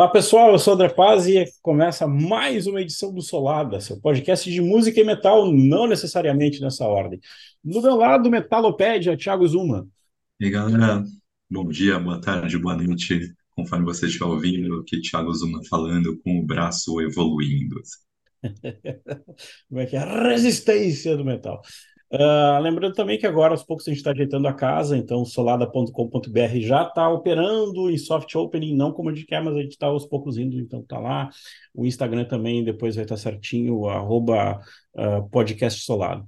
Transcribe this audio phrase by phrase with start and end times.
[0.00, 4.00] Olá pessoal, eu sou o André Paz e começa mais uma edição do Solada, seu
[4.00, 7.20] podcast de música e metal, não necessariamente nessa ordem.
[7.62, 9.86] No meu lado, Metalopédia, Thiago Zuma.
[10.40, 11.04] E aí, galera,
[11.50, 16.40] bom dia, boa tarde, boa noite, conforme você estiver ouvindo, aqui Thiago Zuma falando com
[16.40, 17.78] o braço evoluindo.
[19.68, 21.60] Como é que é a resistência do metal?
[22.12, 26.60] Uh, lembrando também que agora, aos poucos, a gente está ajeitando a casa, então solada.com.br
[26.60, 29.86] já está operando em soft opening, não como a gente quer, mas a gente está
[29.86, 31.30] aos poucos indo, então está lá.
[31.72, 34.60] O Instagram também depois vai estar tá certinho, arroba
[34.94, 36.26] uh, podcast solado.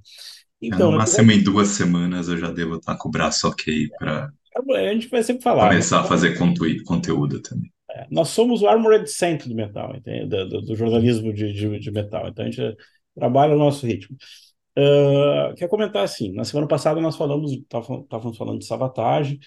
[0.61, 3.49] Então, é, no máximo em duas semanas eu já devo estar tá com o braço
[3.49, 4.31] ok para.
[4.55, 5.69] A gente vai sempre falar.
[5.69, 6.05] Começar né?
[6.05, 7.73] a fazer conteúdo, conteúdo também.
[7.91, 9.93] É, nós somos o Armored Center do metal,
[10.29, 12.77] do, do, do, jornalismo de, de, de metal, então a gente
[13.17, 14.17] trabalha o nosso ritmo.
[14.77, 19.39] Uh, quer comentar assim, na semana passada nós falamos, estávamos falando de sabotagem,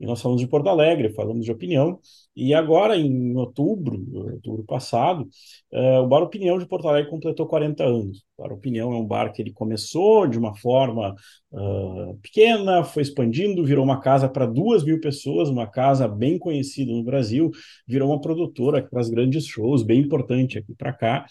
[0.00, 2.00] e nós falamos de Porto Alegre, falamos de opinião,
[2.34, 5.28] e agora em outubro, outubro passado,
[5.72, 8.24] uh, o Bar Opinião de Porto Alegre completou 40 anos.
[8.38, 11.14] O Bar Opinião é um bar que ele começou de uma forma
[11.52, 16.90] uh, pequena, foi expandindo, virou uma casa para duas mil pessoas, uma casa bem conhecida
[16.90, 17.50] no Brasil,
[17.86, 21.26] virou uma produtora para os grandes shows, bem importante aqui para cá,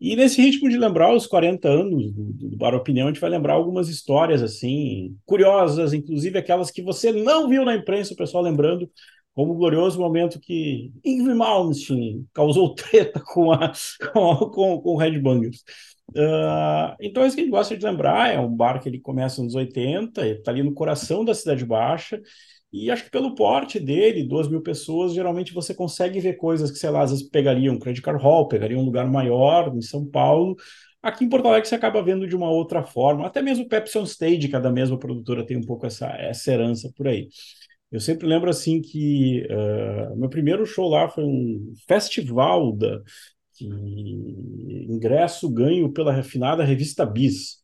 [0.00, 3.30] e nesse ritmo de lembrar os 40 anos do, do Bar Opinião, a gente vai
[3.30, 8.42] lembrar algumas histórias assim, curiosas, inclusive aquelas que você não viu na imprensa, o pessoal
[8.42, 8.90] lembrando,
[9.34, 13.72] como o glorioso momento que Ingrid Malmsteen causou treta com, a,
[14.12, 15.64] com, com, com o Red Bangers.
[16.10, 19.42] Uh, então, isso que a gente gosta de lembrar é um bar que ele começa
[19.42, 22.20] nos 80, está ali no coração da Cidade Baixa,
[22.74, 26.76] e acho que pelo porte dele, duas mil pessoas, geralmente você consegue ver coisas que,
[26.76, 30.04] sei lá, às vezes pegaria um credit card hall, pegaria um lugar maior em São
[30.04, 30.56] Paulo.
[31.00, 33.26] Aqui em Porto Alegre você acaba vendo de uma outra forma.
[33.26, 36.90] Até mesmo o Pepsi on Stage, cada mesma produtora tem um pouco essa, essa herança
[36.96, 37.28] por aí.
[37.92, 43.00] Eu sempre lembro assim que uh, meu primeiro show lá foi um festival da
[43.56, 43.66] que
[44.88, 47.62] ingresso ganho pela refinada revista Bis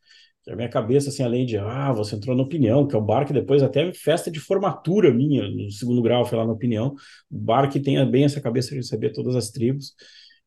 [0.50, 3.26] a minha cabeça, assim, além de, ah, você entrou na Opinião, que é o bar
[3.26, 6.94] que depois até festa de formatura minha, no segundo grau, foi lá na Opinião,
[7.30, 9.94] o bar que tem bem essa cabeça de receber todas as tribos.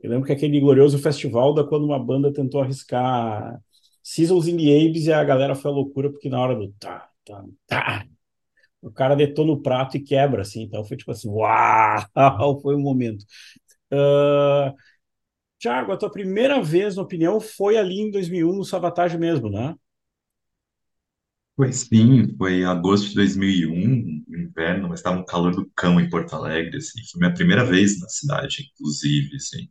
[0.02, 3.58] Eu lembro que aquele glorioso festival da quando uma banda tentou arriscar
[4.04, 7.08] Seasons in the Abyss e a galera foi à loucura, porque na hora do tá,
[7.24, 8.06] tá, tá,
[8.82, 12.78] o cara detona o prato e quebra, assim, então foi tipo assim, uau, foi o
[12.78, 13.24] um momento.
[13.92, 14.76] Uh,
[15.58, 19.76] Tiago, a tua primeira vez, na opinião, foi ali em 2001, no Savatage mesmo, né?
[21.64, 26.34] Foi sim, foi agosto de 2001, inverno, mas estava um calor do cão em Porto
[26.36, 27.02] Alegre, assim.
[27.10, 29.70] Foi minha primeira vez na cidade, inclusive, assim.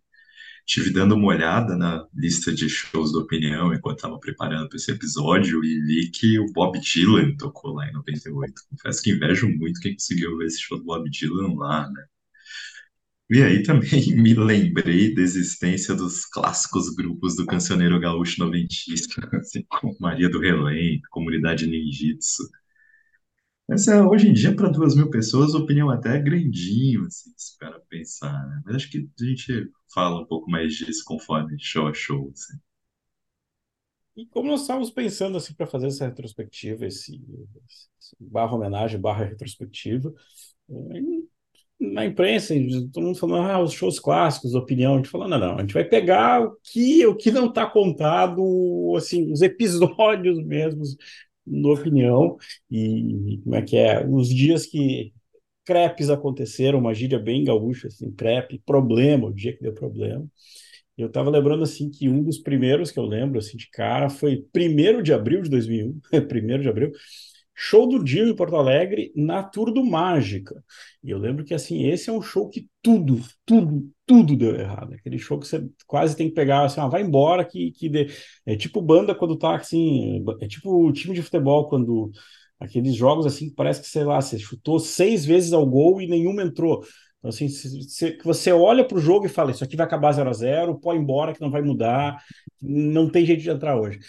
[0.66, 4.90] Tive dando uma olhada na lista de shows da Opinião enquanto estava preparando para esse
[4.90, 8.54] episódio e vi que o Bob Dylan tocou lá em 98.
[8.70, 12.04] Confesso que invejo muito quem conseguiu ver esse show do Bob Dylan lá, né?
[13.32, 19.64] E aí também me lembrei da existência dos clássicos grupos do cancioneiro gaúcho noventista, assim
[19.70, 22.42] como Maria do Relento, Comunidade Ninjitsu.
[23.66, 27.32] Mas é, hoje em dia, para duas mil pessoas, a opinião até é grandinho, assim,
[27.34, 28.60] se para pensar, né?
[28.66, 32.58] Mas acho que a gente fala um pouco mais disso conforme show a show, assim.
[34.14, 37.14] E como nós estávamos pensando assim para fazer essa retrospectiva, esse,
[37.98, 40.12] esse barra homenagem, barra retrospectiva,
[41.82, 42.54] na imprensa,
[42.92, 45.74] todo mundo falando, ah, os shows clássicos, opinião, a gente falando, não, não, a gente
[45.74, 50.96] vai pegar o que, o que não está contado, assim, os episódios mesmos,
[51.46, 52.36] na opinião,
[52.70, 55.12] e como é que é, os dias que
[55.64, 60.26] crepes aconteceram, uma gíria bem gaúcha, assim, crepe, problema, o dia que deu problema.
[60.96, 64.44] Eu estava lembrando, assim, que um dos primeiros que eu lembro, assim, de cara, foi
[64.54, 66.92] 1 de abril de 2001, 1 de abril,
[67.64, 70.64] Show do Dio em Porto Alegre na Tour do Mágica.
[71.00, 74.92] E eu lembro que assim, esse é um show que tudo, tudo, tudo deu errado.
[74.94, 78.08] Aquele show que você quase tem que pegar assim, ah, vai embora que, que dê.
[78.44, 82.10] é tipo banda quando tá assim, é tipo time de futebol quando
[82.58, 86.42] aqueles jogos assim parece que sei lá, você chutou seis vezes ao gol e nenhuma
[86.42, 86.82] entrou.
[87.18, 90.28] Então, assim, se, você olha para o jogo e fala, isso aqui vai acabar 0
[90.28, 92.20] a 0 pode ir embora que não vai mudar,
[92.60, 94.00] não tem jeito de entrar hoje.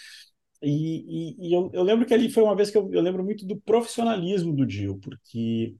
[0.64, 3.24] E, e, e eu, eu, lembro que ali foi uma vez que eu, eu lembro
[3.24, 5.76] muito do profissionalismo do Dio, porque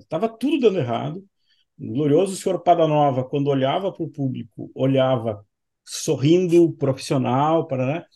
[0.00, 1.24] estava é, tudo dando errado.
[1.78, 5.44] O glorioso senhor Padanova, quando olhava para o público, olhava
[5.84, 8.06] sorrindo, profissional, para,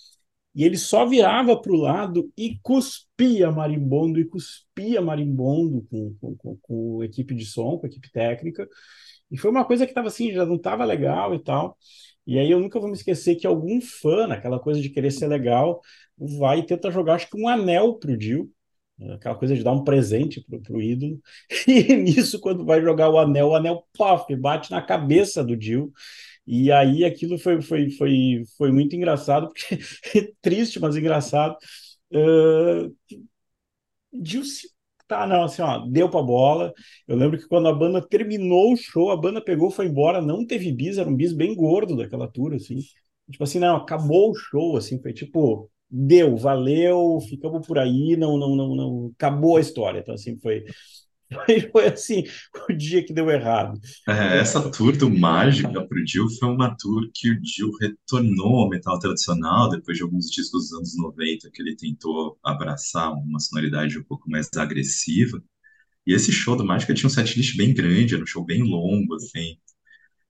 [0.54, 6.36] e ele só virava para o lado e cuspia marimbondo, e cuspia marimbondo com, com,
[6.36, 8.68] com, com a equipe de som, com a equipe técnica.
[9.30, 11.76] E foi uma coisa que estava assim, já não estava legal e tal.
[12.28, 15.28] E aí eu nunca vou me esquecer que algum fã, naquela coisa de querer ser
[15.28, 15.80] legal,
[16.18, 18.50] vai tentar jogar, acho que um anel pro Dio.
[19.14, 21.18] Aquela coisa de dar um presente pro, pro ídolo.
[21.66, 25.90] E nisso, quando vai jogar o anel, o anel, paf, bate na cabeça do Jill.
[26.46, 29.78] E aí aquilo foi, foi, foi, foi muito engraçado, porque
[30.42, 31.56] triste, mas engraçado.
[32.12, 32.94] Uh,
[34.44, 34.68] se
[35.08, 36.72] tá, não, assim, ó, deu pra bola.
[37.06, 40.46] Eu lembro que quando a banda terminou o show, a banda pegou, foi embora, não
[40.46, 42.78] teve bis, era um bis bem gordo daquela tour, assim.
[43.30, 48.38] Tipo assim, não, acabou o show, assim, foi tipo, deu, valeu, ficamos por aí, não,
[48.38, 50.00] não, não, não, acabou a história.
[50.00, 50.64] Então, assim, foi,
[51.32, 52.24] foi, foi assim,
[52.68, 53.78] o dia que deu errado.
[54.08, 58.68] É, essa tour do Mágica pro Dio foi uma tour que o Dio retornou ao
[58.68, 63.98] metal tradicional depois de alguns discos dos anos 90 que ele tentou abraçar uma sonoridade
[63.98, 65.42] um pouco mais agressiva.
[66.06, 69.14] E esse show do Mágica tinha um setlist bem grande, era um show bem longo,
[69.14, 69.58] assim.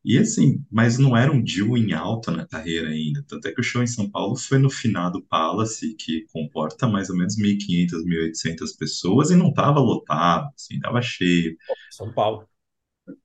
[0.05, 3.23] E assim, mas não era um Dio em alta na carreira ainda.
[3.27, 7.11] Tanto é que o show em São Paulo foi no finado Palace, que comporta mais
[7.11, 11.56] ou menos 1.500, 1.800 pessoas, e não estava lotado, assim, estava cheio.
[11.91, 12.49] São Paulo.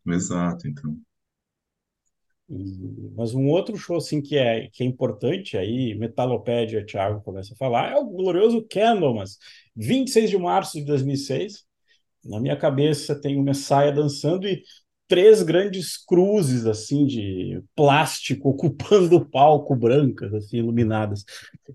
[0.06, 0.98] Exato, então.
[3.16, 7.58] Mas um outro show assim que é, que é importante, aí Metalopédia, Thiago começa a
[7.58, 9.38] falar, é o glorioso Candlemas,
[9.76, 11.66] 26 de março de 2006.
[12.26, 14.62] Na minha cabeça tem o Messiah dançando e
[15.14, 21.24] três grandes cruzes assim de plástico ocupando o palco, brancas, assim, iluminadas.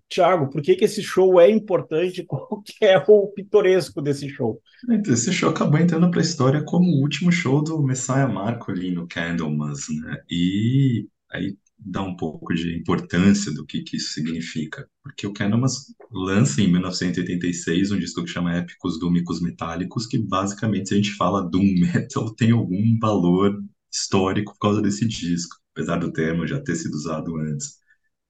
[0.09, 2.25] Tiago, por que, que esse show é importante?
[2.27, 4.61] Qual que é o pitoresco desse show?
[4.91, 8.73] Então, esse show acabou entrando para a história como o último show do Messiah Marco
[8.73, 10.21] ali no Candlemas, né?
[10.29, 14.89] E aí dar um pouco de importância do que, que isso significa.
[15.03, 20.89] Porque o Candlemas lança em 1986 um disco que chama Épicos Dúmicos Metálicos, que basicamente,
[20.89, 25.99] se a gente fala Doom Metal, tem algum valor histórico por causa desse disco, apesar
[25.99, 27.79] do termo já ter sido usado antes.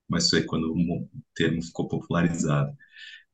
[0.08, 2.72] Mas aí quando o termo ficou popularizado.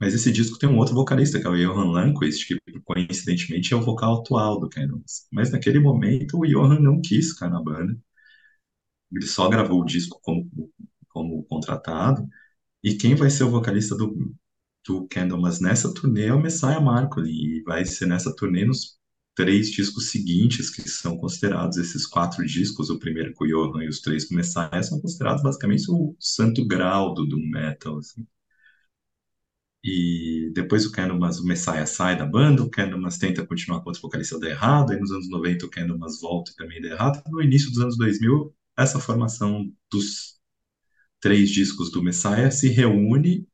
[0.00, 3.76] Mas esse disco tem um outro vocalista, que é o Johan Lundqvist, que coincidentemente é
[3.76, 5.26] o vocal atual do Candlemas.
[5.32, 7.96] Mas naquele momento o Johan não quis ficar na banda
[9.14, 10.50] ele só gravou o disco como,
[11.08, 12.26] como contratado.
[12.82, 14.14] E quem vai ser o vocalista do,
[14.86, 17.58] do Candlemas nessa turnê é o Messiah Marcoli.
[17.58, 18.98] E vai ser nessa turnê nos
[19.34, 23.88] três discos seguintes, que são considerados esses quatro discos, o primeiro com o Johan e
[23.88, 27.98] os três com o Messiah, são considerados basicamente o santo grau do Doom Metal.
[27.98, 28.26] Assim.
[29.84, 34.00] E depois o Candlemas, o Messiah sai da banda, o Candlemas tenta continuar com outro
[34.02, 37.22] vocalista dá errado, aí nos anos 90 o Candlemas volta e também dá errado.
[37.30, 40.38] No início dos anos 2000 essa formação dos
[41.20, 43.46] três discos do Messiah se reúne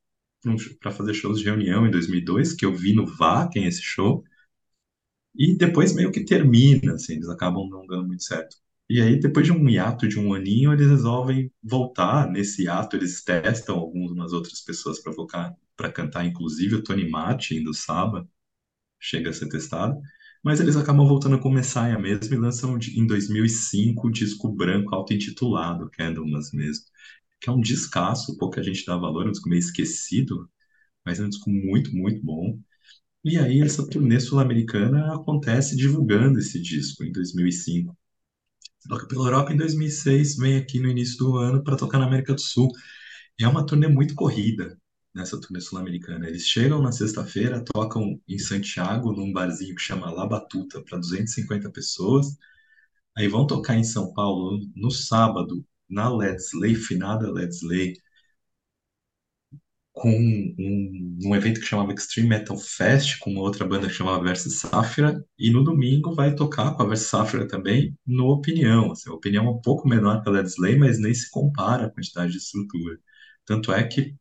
[0.81, 4.25] para fazer shows de reunião em 2002, que eu vi no Wacken esse show,
[5.35, 8.57] e depois meio que termina, assim, eles acabam não dando muito certo.
[8.89, 12.29] E aí, depois de um hiato de um aninho, eles resolvem voltar.
[12.29, 15.13] Nesse hiato, eles testam algumas outras pessoas para
[15.77, 18.29] para cantar, inclusive o Tony Martin do Saba
[19.01, 20.01] chega a ser testado.
[20.43, 25.91] Mas eles acabam voltando com Messiah mesmo e lançam em 2005 o disco branco auto-intitulado,
[25.91, 26.87] Candlemas mesmo,
[27.41, 30.49] que é um discaço, pouca gente dá valor, é um disco meio esquecido,
[31.07, 32.59] mas é um disco muito, muito bom.
[33.25, 37.97] E aí essa turnê sul-americana acontece divulgando esse disco em 2005.
[38.89, 42.35] Toca pela Europa em 2006, vem aqui no início do ano para tocar na América
[42.35, 42.71] do Sul.
[43.41, 44.80] É uma turnê muito corrida
[45.15, 46.29] nessa turnê sul-americana.
[46.29, 51.71] Eles chegam na sexta-feira, tocam em Santiago, num barzinho que chama La Batuta, para 250
[51.71, 52.37] pessoas.
[53.17, 57.95] Aí vão tocar em São Paulo no sábado, na Ledsley, finada Ledsley,
[59.93, 64.23] com um, um, evento que chamava Extreme Metal Fest, com uma outra banda que chamava
[64.23, 68.93] Versus Safira, e no domingo vai tocar com a Versus Safira também, no Opinião.
[68.93, 71.91] Assim, a Opinião é um pouco menor que a Ledsley, mas nem se compara a
[71.91, 72.99] quantidade de estrutura.
[73.45, 74.15] Tanto é que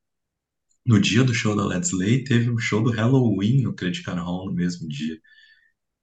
[0.90, 4.22] no dia do show da Let's Lay, teve um show do Halloween no Credit Card
[4.22, 5.20] Hall no mesmo dia.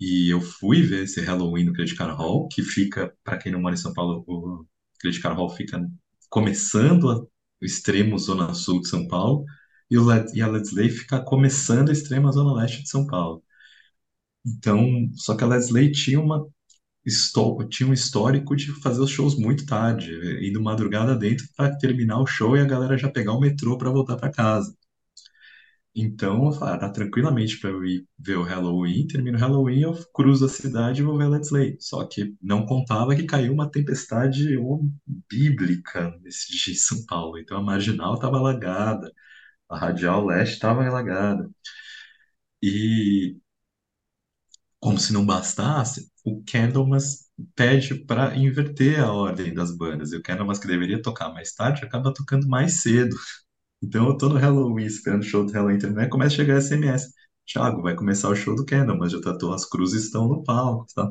[0.00, 3.60] E eu fui ver esse Halloween no Credit Card Hall, que fica, para quem não
[3.60, 4.64] mora em São Paulo, o
[5.00, 5.84] Credit Card Hall fica
[6.30, 7.28] começando
[7.60, 9.44] o extremo zona sul de São Paulo,
[9.90, 13.42] e, Let, e a Let's Lay fica começando a extrema zona leste de São Paulo.
[14.44, 16.46] Então, só que a Let's Lay tinha uma
[17.70, 20.10] tinha um histórico de fazer os shows muito tarde,
[20.46, 23.90] indo madrugada dentro para terminar o show e a galera já pegar o metrô para
[23.90, 24.74] voltar para casa.
[25.98, 30.44] Então, falei, ah, tranquilamente para eu ir ver o Halloween, termino o Halloween, eu cruzo
[30.44, 31.76] a cidade e vou ver Let's Play.
[31.80, 34.56] Só que não contava que caiu uma tempestade
[35.28, 37.38] bíblica nesse dia em São Paulo.
[37.38, 39.10] Então a marginal estava alagada,
[39.70, 41.50] a radial leste estava alagada.
[42.62, 43.36] E
[44.80, 50.12] como se não bastasse, o Candlemas pede para inverter a ordem das bandas.
[50.12, 53.16] E o Candlemas, que deveria tocar mais tarde, acaba tocando mais cedo.
[53.82, 56.56] Então eu tô no Halloween esperando o show do Halloween terminar e começa a chegar
[56.58, 57.12] SMS.
[57.46, 60.86] Thiago, vai começar o show do Kendall, mas já tá, as cruzes estão no palco,
[60.94, 61.10] tá?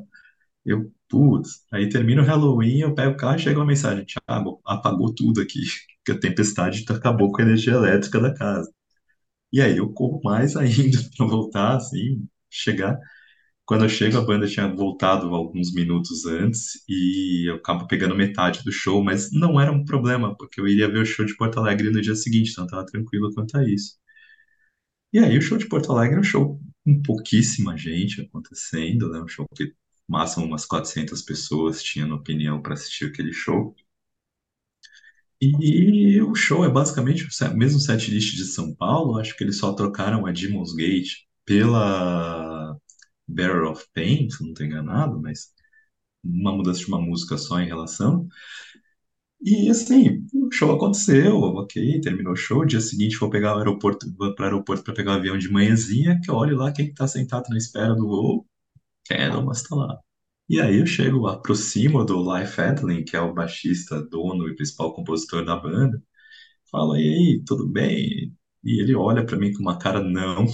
[0.65, 4.61] Eu, putz, aí termina o Halloween, eu pego o carro e chega uma mensagem, Thiago,
[4.65, 5.61] apagou tudo aqui,
[6.05, 8.71] que a tempestade acabou com a energia elétrica da casa.
[9.51, 12.97] E aí eu corro mais ainda para voltar, assim, chegar.
[13.65, 18.63] Quando eu chego, a banda tinha voltado alguns minutos antes e eu acabo pegando metade
[18.63, 21.59] do show, mas não era um problema, porque eu iria ver o show de Porto
[21.59, 23.95] Alegre no dia seguinte, então eu tava tranquilo quanto a isso.
[25.11, 29.19] E aí o show de Porto Alegre é um show com pouquíssima gente acontecendo, né?
[29.21, 29.73] Um show que
[30.07, 33.75] máximo umas 400 pessoas tinham opinião para assistir aquele show.
[35.41, 39.73] E o show é basicamente o mesmo setlist de São Paulo, acho que eles só
[39.73, 42.54] trocaram a Demon's Gate pela
[43.35, 45.53] Bearer of Pain, se não estou enganado, mas
[46.23, 48.27] uma mudança de uma música só em relação.
[49.41, 52.65] E assim, o show aconteceu, ok, terminou o show.
[52.65, 55.49] Dia seguinte vou pegar o aeroporto, vou para o aeroporto para pegar o avião de
[55.51, 58.47] manhãzinha, que eu olho lá quem está sentado na espera do voo.
[59.07, 59.99] Candlemas está lá.
[60.49, 64.93] E aí eu chego, aproximo do Life Edlin, que é o baixista, dono e principal
[64.95, 66.01] compositor da banda.
[66.71, 68.35] Falo, e aí, tudo bem?
[68.63, 70.45] E ele olha para mim com uma cara não,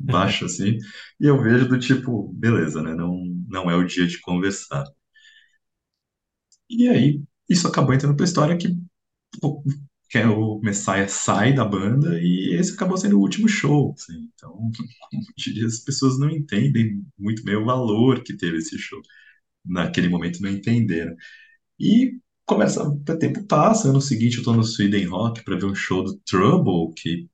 [0.00, 0.78] baixa assim,
[1.20, 2.94] e eu vejo do tipo, beleza, né?
[2.94, 3.16] Não,
[3.48, 4.84] não é o dia de conversar.
[6.70, 8.68] E aí, isso acabou entrando pra história que,
[10.08, 13.94] que é o Messiah sai da banda e esse acabou sendo o último show.
[13.96, 14.28] Assim.
[14.34, 19.00] Então, como diria, as pessoas não entendem muito bem o valor que teve esse show.
[19.66, 21.16] Naquele momento não entenderam.
[21.80, 25.76] E começa, o tempo passa, ano seguinte eu tô no Sweden Rock para ver um
[25.76, 27.29] show do Trouble, que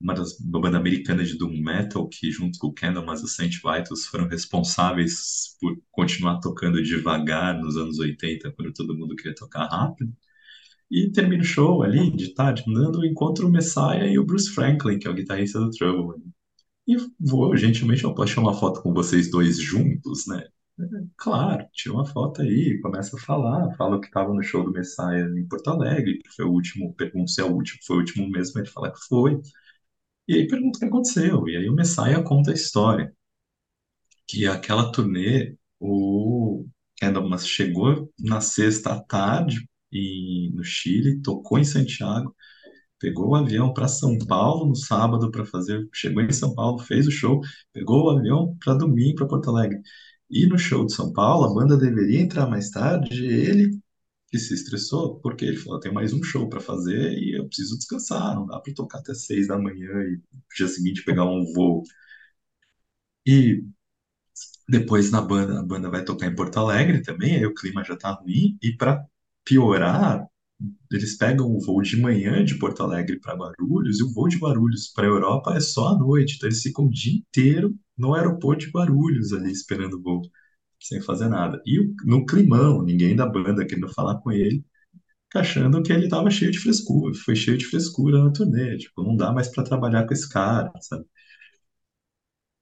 [0.00, 3.28] uma das uma banda americana de doom metal que junto com o Candlemas e o
[3.28, 9.34] Saint Vitus foram responsáveis por continuar tocando devagar nos anos 80 quando todo mundo queria
[9.34, 10.12] tocar rápido.
[10.90, 14.98] E termina o show ali de tarde andando encontro o Messiah e o Bruce Franklin
[14.98, 16.22] que é o guitarrista do Trouble.
[16.86, 20.48] E vou gentilmente eu posso tirar uma foto com vocês dois juntos né?
[21.16, 25.28] Claro, tira uma foto aí, começa a falar, fala que estava no show do Messiah
[25.36, 28.30] em Porto Alegre, que foi o último, pergunta se é o último, foi o último
[28.30, 29.40] mesmo, ele fala que foi.
[30.28, 31.48] E aí pergunta o que aconteceu.
[31.48, 33.12] E aí o Messiah conta a história.
[34.26, 36.66] Que aquela turnê, o
[37.00, 42.34] Candlemas chegou na sexta à tarde e, no Chile, tocou em Santiago,
[42.98, 45.88] pegou o avião para São Paulo no sábado para fazer.
[45.94, 47.40] Chegou em São Paulo, fez o show,
[47.72, 49.80] pegou o avião para domingo para Porto Alegre.
[50.30, 53.77] E no show de São Paulo, a banda deveria entrar mais tarde, ele
[54.30, 57.76] que se estressou, porque ele falou: tem mais um show para fazer e eu preciso
[57.78, 61.44] descansar, não dá para tocar até seis da manhã e no dia seguinte pegar um
[61.54, 61.82] voo.
[63.26, 63.62] E
[64.68, 67.96] depois na banda, a banda vai tocar em Porto Alegre também, aí o clima já
[67.96, 69.04] tá ruim, e para
[69.44, 70.26] piorar,
[70.92, 74.38] eles pegam o voo de manhã de Porto Alegre para Guarulhos, e o voo de
[74.38, 78.66] Guarulhos para Europa é só à noite, então eles ficam o dia inteiro no aeroporto
[78.66, 80.22] de Guarulhos ali esperando o voo
[80.80, 81.60] sem fazer nada.
[81.66, 84.64] E no climão, ninguém da banda querendo falar com ele,
[85.34, 89.16] achando que ele estava cheio de frescura, foi cheio de frescura na turnê, tipo, não
[89.16, 91.04] dá mais para trabalhar com esse cara, sabe?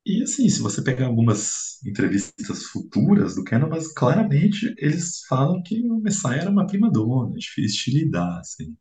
[0.07, 5.81] E assim, se você pegar algumas entrevistas futuras do Canon, mas claramente eles falam que
[5.83, 8.77] o Messiah era uma prima dona, difícil de lidar, assim.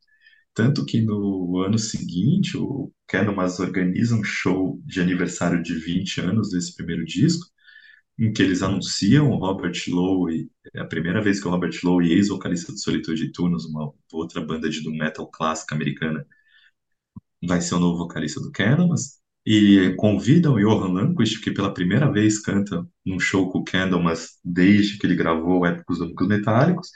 [0.54, 6.52] Tanto que no ano seguinte, o Canon organiza um show de aniversário de 20 anos
[6.52, 7.48] desse primeiro disco,
[8.18, 12.12] em que eles anunciam o Robert Lowe, é a primeira vez que o Robert Lowe,
[12.12, 16.26] ex-vocalista do Solitude Tunes, uma outra banda de doom metal clássica americana,
[17.44, 22.12] vai ser o novo vocalista do Candlemas, e convidam o Johan Lundquist, que pela primeira
[22.12, 26.90] vez canta num show com o Candlemas desde que ele gravou Épicos Únicos Metálicos,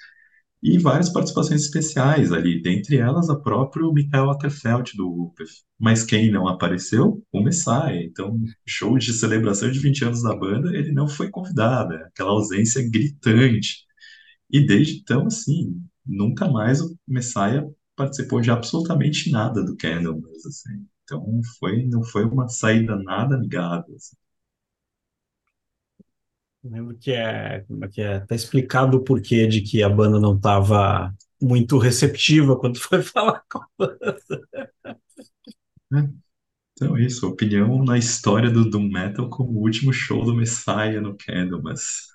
[0.61, 5.49] e várias participações especiais ali, dentre elas a próprio Michael Atterfeld do Rupert.
[5.79, 7.23] Mas quem não apareceu?
[7.31, 7.95] O Messiah.
[8.03, 8.37] Então,
[8.67, 12.87] show de celebração de 20 anos da banda, ele não foi convidado, é aquela ausência
[12.89, 13.85] gritante.
[14.49, 20.85] E desde então, assim, nunca mais o Messiah participou de absolutamente nada do Candlemas, assim.
[21.03, 23.95] Então, foi, não foi uma saída nada amigável.
[23.95, 24.15] Assim.
[26.63, 30.19] Lembro que é, como é que é, tá explicado o porquê de que a banda
[30.19, 34.19] não estava muito receptiva quando foi falar com a banda.
[35.93, 36.09] É.
[36.73, 41.15] Então, isso, opinião na história do Doom Metal como o último show do Messiah no
[41.17, 42.07] Candlemas.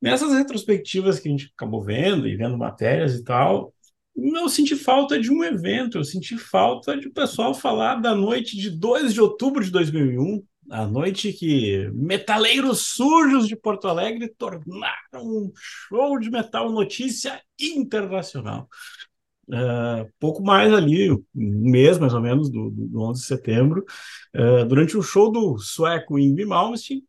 [0.00, 3.74] Nessas retrospectivas que a gente acabou vendo e vendo matérias e tal,
[4.16, 8.56] eu senti falta de um evento, eu senti falta de o pessoal falar da noite
[8.56, 15.22] de 2 de outubro de 2001, a noite que metaleiros sujos de Porto Alegre tornaram
[15.22, 18.66] um show de metal notícia internacional.
[19.48, 23.84] uh, pouco mais ali, um mês mais ou menos, do, do 11 de setembro,
[24.34, 27.04] uh, durante o show do sueco Yngwie Malmsteen,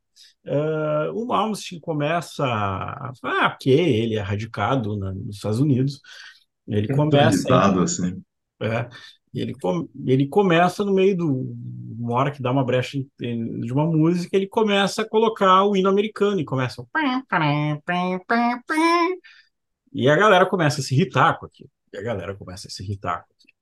[0.46, 3.14] uh, o Malmsteen começa a...
[3.24, 6.02] Ah, porque ele é radicado na, nos Estados Unidos,
[6.68, 7.82] ele começa...
[7.82, 8.22] assim.
[8.62, 8.90] É,
[9.40, 11.56] ele, com, ele começa no meio do
[12.00, 15.90] uma hora que dá uma brecha de uma música, ele começa a colocar o hino
[15.90, 16.82] americano e começa
[19.94, 21.70] e a galera começa a se irritar com aquilo.
[21.94, 23.54] E a galera começa a se irritar com aquilo.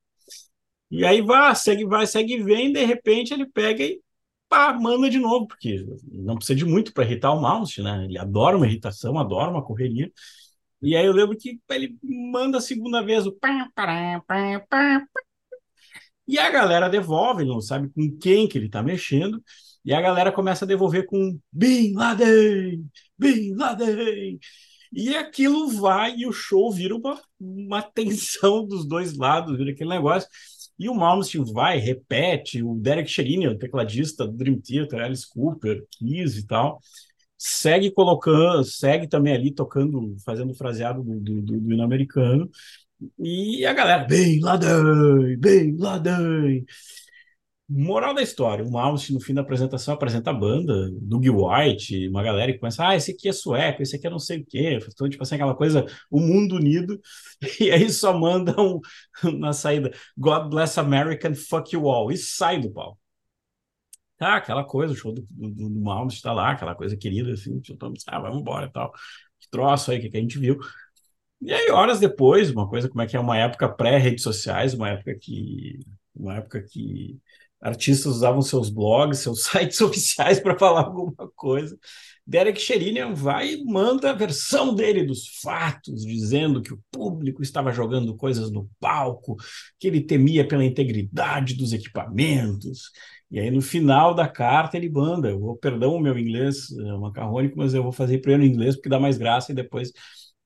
[0.89, 4.01] E aí vai, segue, vai, segue, vem, de repente ele pega e
[4.49, 8.05] pá, manda de novo, porque não precisa de muito para irritar o mouse, né?
[8.05, 10.11] Ele adora uma irritação, adora uma correria.
[10.81, 13.31] E aí eu lembro que ele manda a segunda vez o
[16.27, 19.43] e a galera devolve, não sabe com quem que ele está mexendo,
[19.83, 22.85] e a galera começa a devolver com Bin Laden,
[23.17, 24.39] Bin Laden.
[24.93, 29.89] E aquilo vai e o show vira uma, uma tensão dos dois lados, vira aquele
[29.89, 30.29] negócio.
[30.77, 35.85] E o Malmsteen vai, repete, o Derek Sherinian, o tecladista do Dream Theater, Alice Cooper,
[35.91, 36.79] Kiss e tal,
[37.37, 42.49] segue colocando, segue também ali tocando, fazendo o fraseado do, do, do, do americano,
[43.17, 46.65] e a galera, bem Laden, bem Laden.
[47.73, 52.21] Moral da história, o Malmsteen, no fim da apresentação, apresenta a banda, Doug White, uma
[52.21, 54.77] galera que começa, ah, esse aqui é sueco, esse aqui é não sei o quê,
[54.85, 56.99] então, tipo assim, aquela coisa, o mundo unido,
[57.61, 58.81] e aí só mandam
[59.39, 62.99] na saída, God bless America fuck you all, e sai do pau.
[64.17, 67.59] Tá, aquela coisa, o show do, do, do Malmsteen está lá, aquela coisa querida, assim,
[67.59, 68.91] tipo, ah, vamos embora e tal,
[69.39, 70.59] que troço aí que, que a gente viu,
[71.41, 74.89] e aí, horas depois, uma coisa como é que é uma época pré-redes sociais, uma
[74.89, 75.79] época que
[76.15, 77.19] uma época que
[77.59, 81.77] artistas usavam seus blogs, seus sites oficiais para falar alguma coisa.
[82.25, 87.71] Derek Sherinian vai e manda a versão dele dos fatos, dizendo que o público estava
[87.71, 89.35] jogando coisas no palco,
[89.79, 92.91] que ele temia pela integridade dos equipamentos.
[93.29, 96.97] E aí, no final da carta, ele manda: eu vou, perdão o meu inglês é
[96.97, 99.91] macarrônico, mas eu vou fazer primeiro em inglês porque dá mais graça e depois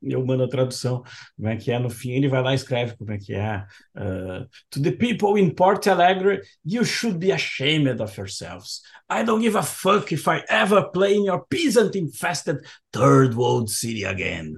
[0.06, 1.04] eu mando a tradução,
[1.36, 3.66] como é que é, no fim ele vai lá e escreve como é que é.
[3.96, 8.82] Uh, to the people in Porto Alegre, you should be ashamed of yourselves.
[9.10, 12.60] I don't give a fuck if I ever play in your peasant-infested
[12.92, 14.56] third world city again.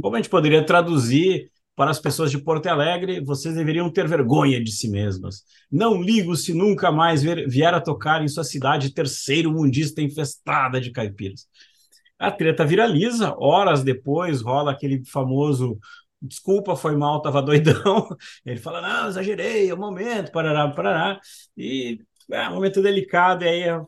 [0.00, 4.62] Como a gente poderia traduzir para as pessoas de Porto Alegre, vocês deveriam ter vergonha
[4.62, 5.44] de si mesmas.
[5.70, 10.90] Não ligo se nunca mais vier a tocar em sua cidade terceiro mundista infestada de
[10.90, 11.46] caipiras.
[12.18, 15.78] A treta viraliza, horas depois rola aquele famoso
[16.20, 18.08] desculpa, foi mal, tava doidão.
[18.44, 21.20] Ele fala, não, exagerei, é o momento, parará, parará.
[21.56, 22.00] E
[22.30, 23.86] é um momento delicado, e aí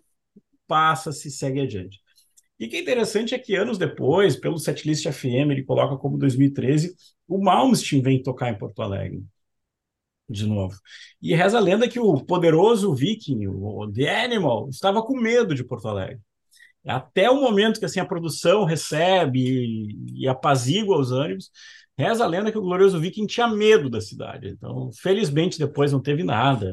[0.67, 2.01] passa, se segue adiante.
[2.59, 6.95] E que é interessante é que anos depois, pelo setlist FM, ele coloca como 2013,
[7.27, 9.25] o Malmsteen vem tocar em Porto Alegre.
[10.29, 10.77] De novo.
[11.21, 15.65] E reza a lenda que o poderoso viking, o The Animal, estava com medo de
[15.65, 16.21] Porto Alegre.
[16.87, 21.51] Até o momento que assim a produção recebe e, apazigua os ânimos,
[21.97, 24.49] reza a lenda que o glorioso Viking tinha medo da cidade.
[24.49, 26.73] Então, felizmente, depois não teve nada.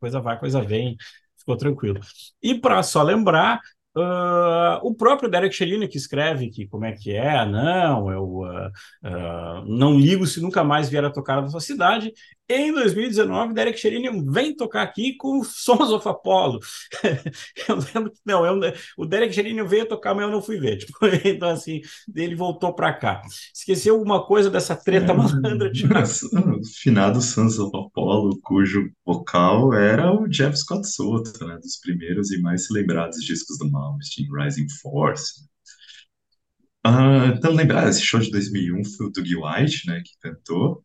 [0.00, 0.96] Coisa vai, coisa vem,
[1.38, 2.00] ficou tranquilo.
[2.42, 3.60] E para só lembrar,
[3.96, 8.66] Uh, o próprio Derek Sherinian que escreve que como é que é, não, eu uh,
[9.04, 12.12] uh, não ligo se nunca mais vier a tocar na sua cidade.
[12.46, 16.60] Em 2019, Derek Sherinian vem tocar aqui com Sons of Apollo.
[17.66, 20.76] eu lembro que não, eu, o Derek Sherinian veio tocar, mas eu não fui ver.
[20.84, 21.80] Tipo, então, assim,
[22.14, 23.22] ele voltou para cá.
[23.54, 25.88] Esqueceu alguma coisa dessa treta é, malandra de.
[26.82, 32.42] Finado Sons of Apollo, cujo vocal era o Jeff Scott Soto, né, dos primeiros e
[32.42, 35.46] mais celebrados discos do Malmsteen, Rising Force.
[36.86, 40.84] Uh, então, lembrar, esse show de 2001 foi o Doug White, né, que cantou.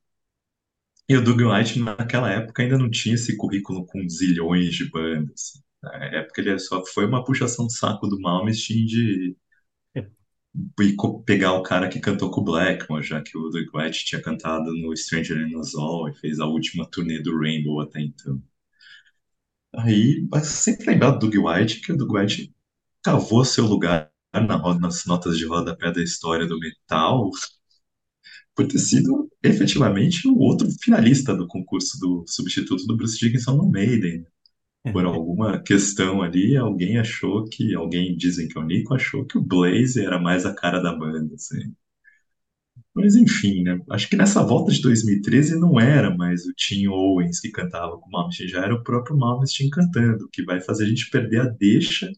[1.09, 5.61] E o Doug White, naquela época, ainda não tinha esse currículo com zilhões de bandas.
[5.81, 9.35] Na época, ele só foi uma puxação de saco do Malmsteen de
[11.25, 14.73] pegar o cara que cantou com o Blackmore, já que o Doug White tinha cantado
[14.75, 18.41] no Stranger in Us All e fez a última turnê do Rainbow até então.
[19.75, 22.53] Aí, sempre lembrar do Doug White, que o Doug White
[23.03, 27.29] cavou seu lugar na, nas notas de rodapé da história do metal,
[28.59, 33.71] por ter sido efetivamente o outro finalista do concurso do substituto do Bruce Dickinson no
[33.71, 34.25] Maiden.
[34.91, 39.37] Por alguma questão ali, alguém achou que, alguém dizem que é o Nico, achou que
[39.37, 41.73] o Blaze era mais a cara da banda, assim.
[42.93, 43.79] Mas enfim, né?
[43.89, 48.09] Acho que nessa volta de 2013 não era mais o Tim Owens que cantava com
[48.09, 51.45] o Malmsteen, já era o próprio Malmsteen cantando, que vai fazer a gente perder a
[51.45, 52.11] deixa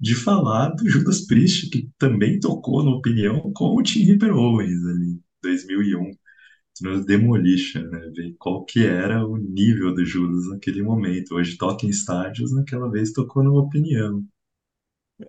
[0.00, 4.82] de falar do Judas Priest, que também tocou, na opinião, com o Tim Ripper Owens
[4.86, 6.10] ali, 2001.
[6.82, 8.10] no Demolition, né?
[8.14, 11.34] Ver qual que era o nível do Judas naquele momento.
[11.34, 14.24] Hoje toca em estádios, naquela vez tocou no Opinião.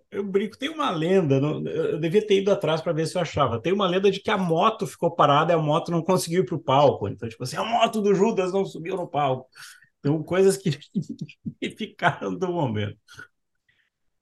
[0.09, 3.61] Eu brinco, tem uma lenda, eu devia ter ido atrás para ver se eu achava.
[3.61, 6.45] Tem uma lenda de que a moto ficou parada e a moto não conseguiu ir
[6.45, 7.07] para o palco.
[7.07, 9.47] Então, tipo assim, a moto do Judas não subiu no palco.
[9.99, 10.71] Então, coisas que
[11.77, 12.97] ficaram do momento.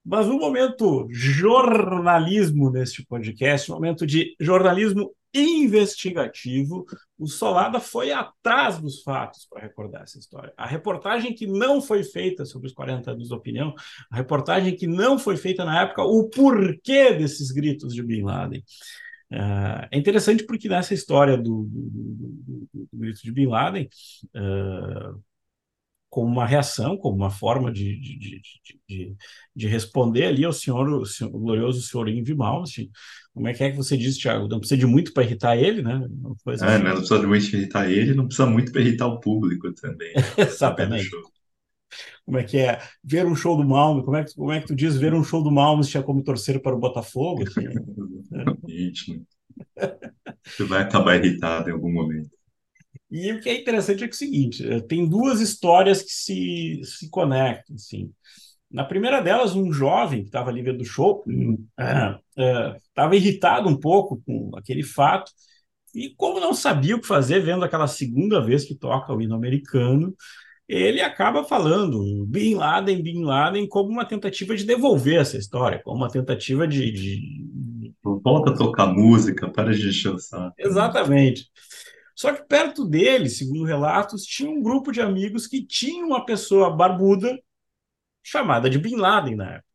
[0.04, 6.86] Mas um momento jornalismo neste podcast, um momento de jornalismo investigativo,
[7.18, 10.52] o Solada foi atrás dos fatos para recordar essa história.
[10.56, 13.74] A reportagem que não foi feita sobre os 40 anos da opinião,
[14.10, 18.62] a reportagem que não foi feita na época, o porquê desses gritos de Bin Laden.
[19.32, 23.88] Uh, é interessante porque nessa história do, do, do, do, grito de Bin Laden,
[24.36, 25.20] uh,
[26.14, 28.40] como uma reação, como uma forma de, de,
[28.88, 29.16] de,
[29.56, 32.88] de, responder ali ao senhor, o, senhor, o glorioso senhor Invi Malmsteen.
[33.32, 34.46] Como é que é que você diz, Thiago?
[34.46, 36.06] Não precisa de muito para irritar ele, né?
[36.08, 36.84] Não, é, assim.
[36.84, 40.14] não precisa de muito para irritar ele, não precisa muito para irritar o público também.
[40.14, 40.22] Né?
[40.38, 41.10] Exatamente.
[42.24, 42.80] Como é que é?
[43.02, 45.24] Ver um show do Malmsteen, como é que, como é que tu diz ver um
[45.24, 47.42] show do Malmsteen é como torcer para o Botafogo?
[47.42, 47.66] Assim,
[48.30, 49.20] Exatamente.
[50.46, 52.30] Você vai acabar irritado em algum momento.
[53.14, 56.80] E o que é interessante é, é o seguinte: eh, tem duas histórias que se,
[56.82, 57.76] se conectam.
[57.76, 58.10] Assim.
[58.68, 61.24] Na primeira delas, um jovem que estava ali vendo o show
[61.78, 65.30] estava uh, uh, irritado um pouco com aquele fato,
[65.94, 69.36] e como não sabia o que fazer vendo aquela segunda vez que toca o hino
[69.36, 70.12] americano,
[70.68, 75.98] ele acaba falando Bin Laden, Bin Laden, como uma tentativa de devolver essa história, como
[75.98, 76.90] uma tentativa de.
[76.90, 77.94] de...
[78.02, 80.52] Volta a tocar música, para de encher o saco.
[80.58, 81.48] Exatamente.
[82.14, 86.74] Só que perto dele, segundo relatos, tinha um grupo de amigos que tinha uma pessoa
[86.74, 87.38] barbuda
[88.22, 89.68] chamada de Bin Laden na época.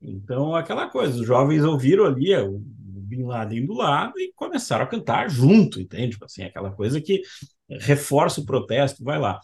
[0.00, 4.88] Então, aquela coisa, os jovens ouviram ali o Bin Laden do lado e começaram a
[4.88, 6.12] cantar junto, entende?
[6.12, 7.22] Tipo assim, aquela coisa que
[7.68, 9.40] reforça o protesto, vai lá.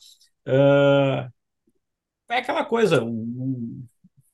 [0.47, 1.31] Uh,
[2.29, 3.03] é aquela coisa,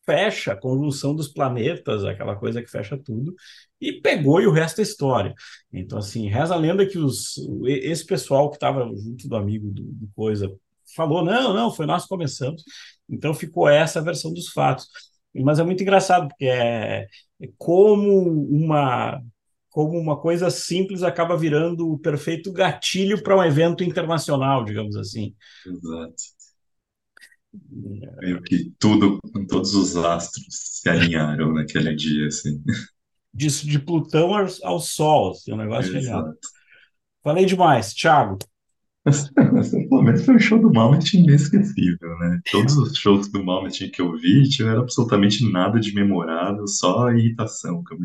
[0.05, 3.35] fecha a conjunção dos planetas, aquela coisa que fecha tudo,
[3.81, 5.35] e pegou e o resto é história.
[5.73, 7.35] Então, assim, reza a lenda que os,
[7.67, 10.53] esse pessoal que estava junto do amigo do, do, Coisa
[10.97, 12.63] falou: não, não, foi nós que começamos.
[13.09, 14.89] Então ficou essa versão dos fatos.
[15.35, 17.07] Mas é muito engraçado, porque é,
[17.41, 19.23] é como uma
[19.71, 25.37] como uma coisa simples acaba virando o perfeito gatilho para um evento internacional, digamos assim.
[25.65, 26.15] Exato.
[28.21, 32.61] Meio que tudo, todos os astros se alinharam naquele dia, assim.
[33.39, 36.35] De, de Plutão ao, ao Sol, assim, um negócio genial.
[37.23, 38.39] Falei demais, Thiago.
[39.89, 42.41] Pelo menos foi um show do Malmet inesquecível, né?
[42.51, 47.83] Todos os shows do Malmet que eu vi tiveram absolutamente nada de memorável, só irritação
[47.85, 47.99] com a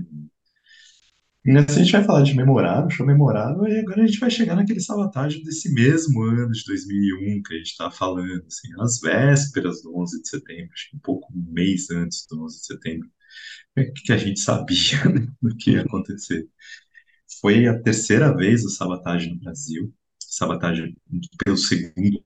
[1.73, 5.43] gente vai falar de memorável, show memorável, e agora a gente vai chegar naquele sabotage
[5.43, 10.21] desse mesmo ano de 2001 que a gente está falando, assim, às vésperas do 11
[10.21, 13.09] de setembro, acho que um pouco um mês antes do 11 de setembro,
[13.75, 16.47] que a gente sabia né, do que ia acontecer.
[17.41, 20.95] Foi a terceira vez o sabotagem no Brasil, sabotagem
[21.43, 22.23] pelo segundo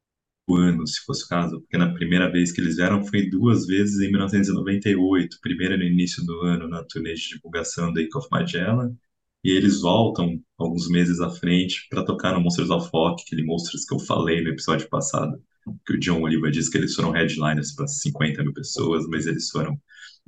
[0.49, 3.99] ano, se fosse o caso, porque na primeira vez que eles vieram foi duas vezes
[3.99, 8.95] em 1998, primeira no início do ano na turnê de divulgação da Ike of Magellan,
[9.43, 13.85] e eles voltam alguns meses à frente para tocar no Monsters of Rock, aquele Monsters
[13.85, 15.41] que eu falei no episódio passado,
[15.85, 19.49] que o John Oliver disse que eles foram headliners para 50 mil pessoas, mas eles
[19.49, 19.79] foram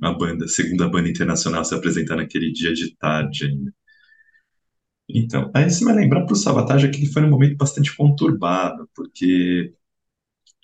[0.02, 3.72] a banda, a segunda banda internacional se apresentar naquele dia de tarde ainda.
[5.08, 9.74] Então, aí você vai lembrar para o Savatage que foi um momento bastante conturbado, porque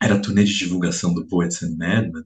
[0.02, 2.24] era a turnê de divulgação do Poets and Madmen,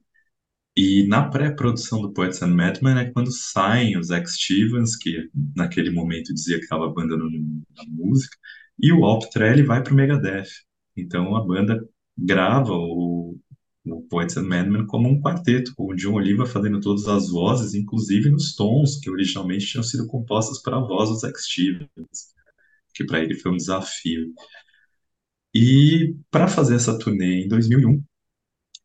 [0.75, 5.91] e na pré-produção do Poets and Madmen é quando saem os X Stevens, que naquele
[5.91, 7.37] momento dizia que estava abandonando
[7.77, 8.37] a música,
[8.79, 10.49] e o Alp Trelli vai para o Megadeth.
[10.95, 11.83] Então a banda
[12.17, 13.39] grava o,
[13.85, 17.73] o Poets and Madmen como um quarteto, com o John Oliva fazendo todas as vozes,
[17.73, 21.89] inclusive nos tons que originalmente tinham sido compostos para a voz dos X Stevens,
[22.93, 24.33] que para ele foi um desafio.
[25.53, 28.03] E para fazer essa turnê em 2001,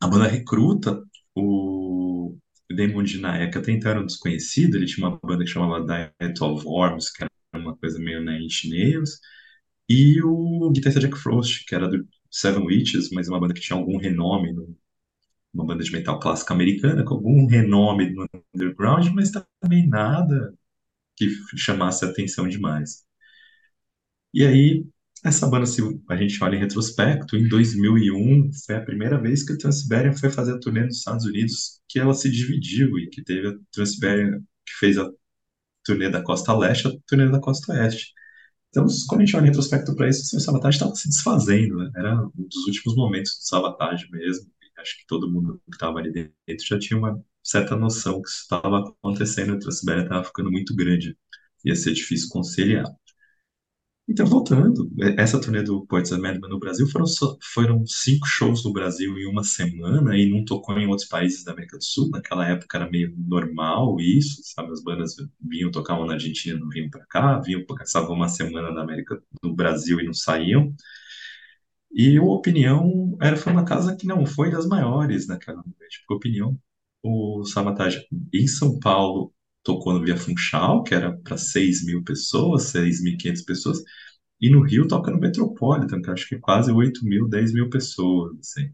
[0.01, 1.03] a banda recruta
[1.35, 2.37] o
[2.71, 7.25] Damon Dinaeka era um desconhecido, ele tinha uma banda que chamava Diet of Worms, que
[7.25, 9.21] era uma coisa meio na Inch Nails,
[9.89, 13.79] e o guitarrista Jack Frost, que era do Seven Witches, mas uma banda que tinha
[13.79, 14.77] algum renome, no,
[15.57, 19.31] uma banda de metal clássica americana, com algum renome no underground, mas
[19.63, 20.55] também nada
[21.17, 23.05] que chamasse atenção demais.
[24.33, 24.85] E aí
[25.25, 29.53] essa banda, se a gente olha em retrospecto, em 2001 foi a primeira vez que
[29.55, 33.23] a Transiberian foi fazer a turnê nos Estados Unidos, que ela se dividiu e que
[33.25, 35.11] teve a Transiberian que fez a
[35.85, 38.13] turnê da costa leste a turnê da costa oeste.
[38.71, 41.91] Então, quando a gente olha em retrospecto para isso, o Sabotage estava se desfazendo, né?
[41.97, 44.51] Era um dos últimos momentos do Sabotage mesmo.
[44.79, 48.43] Acho que todo mundo que estava ali dentro já tinha uma certa noção que isso
[48.43, 51.17] estava acontecendo, a Transibéria estava ficando muito grande,
[51.65, 52.87] ia ser difícil conciliar.
[54.09, 58.65] Então, voltando, essa turnê do Poets and Madmen no Brasil foram, só, foram cinco shows
[58.65, 62.09] no Brasil em uma semana e não tocou em outros países da América do Sul.
[62.11, 64.71] Naquela época era meio normal isso, sabe?
[64.71, 68.83] As bandas vinham, tocavam na Argentina, não vinham para cá, vinham, passavam uma semana na
[68.83, 70.73] América do Brasil e não saíam.
[71.93, 76.15] E o Opinião era, foi uma casa que não foi das maiores naquela noite, porque
[76.15, 76.59] Opinião,
[77.03, 82.65] o Sabotage em São Paulo tocou no Via Funchal, que era para 6 mil pessoas,
[82.65, 83.79] 6.500 pessoas,
[84.41, 87.71] e no Rio toca no Metropolitan, que acho que é quase 8 mil, 10 mil
[87.71, 88.73] pessoas, assim.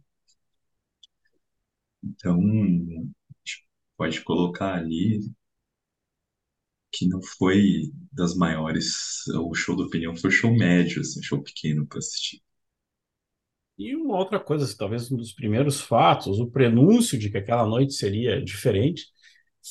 [2.04, 2.40] Então,
[3.96, 5.20] pode colocar ali
[6.92, 11.86] que não foi das maiores, o show da opinião foi show médio, assim, show pequeno
[11.86, 12.40] para assistir.
[13.78, 17.66] E uma outra coisa, assim, talvez um dos primeiros fatos, o prenúncio de que aquela
[17.66, 19.06] noite seria diferente,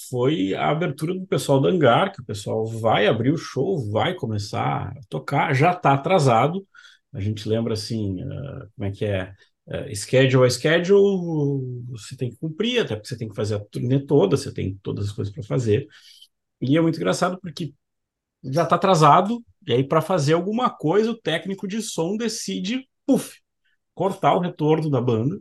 [0.10, 4.14] foi a abertura do pessoal do Hangar, que o pessoal vai abrir o show, vai
[4.16, 6.66] começar a tocar, já está atrasado.
[7.14, 9.34] A gente lembra assim, uh, como é que é?
[9.68, 13.60] Uh, schedule a schedule, você tem que cumprir, até porque você tem que fazer a
[13.60, 15.88] turnê toda, você tem todas as coisas para fazer.
[16.62, 17.74] E é muito engraçado porque
[18.44, 23.41] já está atrasado, e aí para fazer alguma coisa, o técnico de som decide, puf,
[24.02, 25.40] cortar o retorno da banda.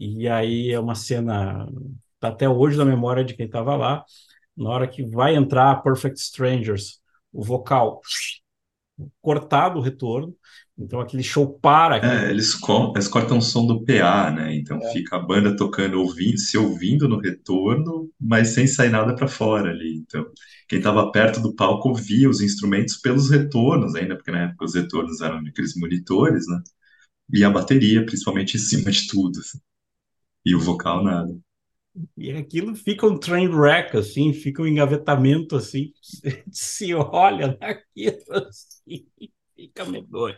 [0.00, 1.68] E aí é uma cena
[2.18, 4.02] tá até hoje na memória de quem estava lá.
[4.56, 8.00] Na hora que vai entrar Perfect Strangers, o vocal
[9.20, 10.34] cortado o retorno,
[10.76, 11.98] então aquele show para.
[11.98, 14.56] É, eles, co eles cortam o som do PA, né?
[14.56, 14.92] Então é.
[14.92, 19.70] fica a banda tocando, ouvindo, se ouvindo no retorno, mas sem sair nada para fora
[19.70, 19.98] ali.
[19.98, 20.24] Então
[20.66, 24.74] quem estava perto do palco ouvia os instrumentos pelos retornos ainda, porque na época os
[24.74, 26.62] retornos eram aqueles monitores, né?
[27.32, 29.38] E a bateria, principalmente em cima de tudo.
[29.38, 29.58] Assim.
[30.44, 31.38] E o vocal nada.
[32.16, 35.92] E aquilo fica um train wreck, assim, fica um engavetamento, assim,
[36.52, 39.06] se olha naquilo, assim,
[39.56, 40.36] fica medonho.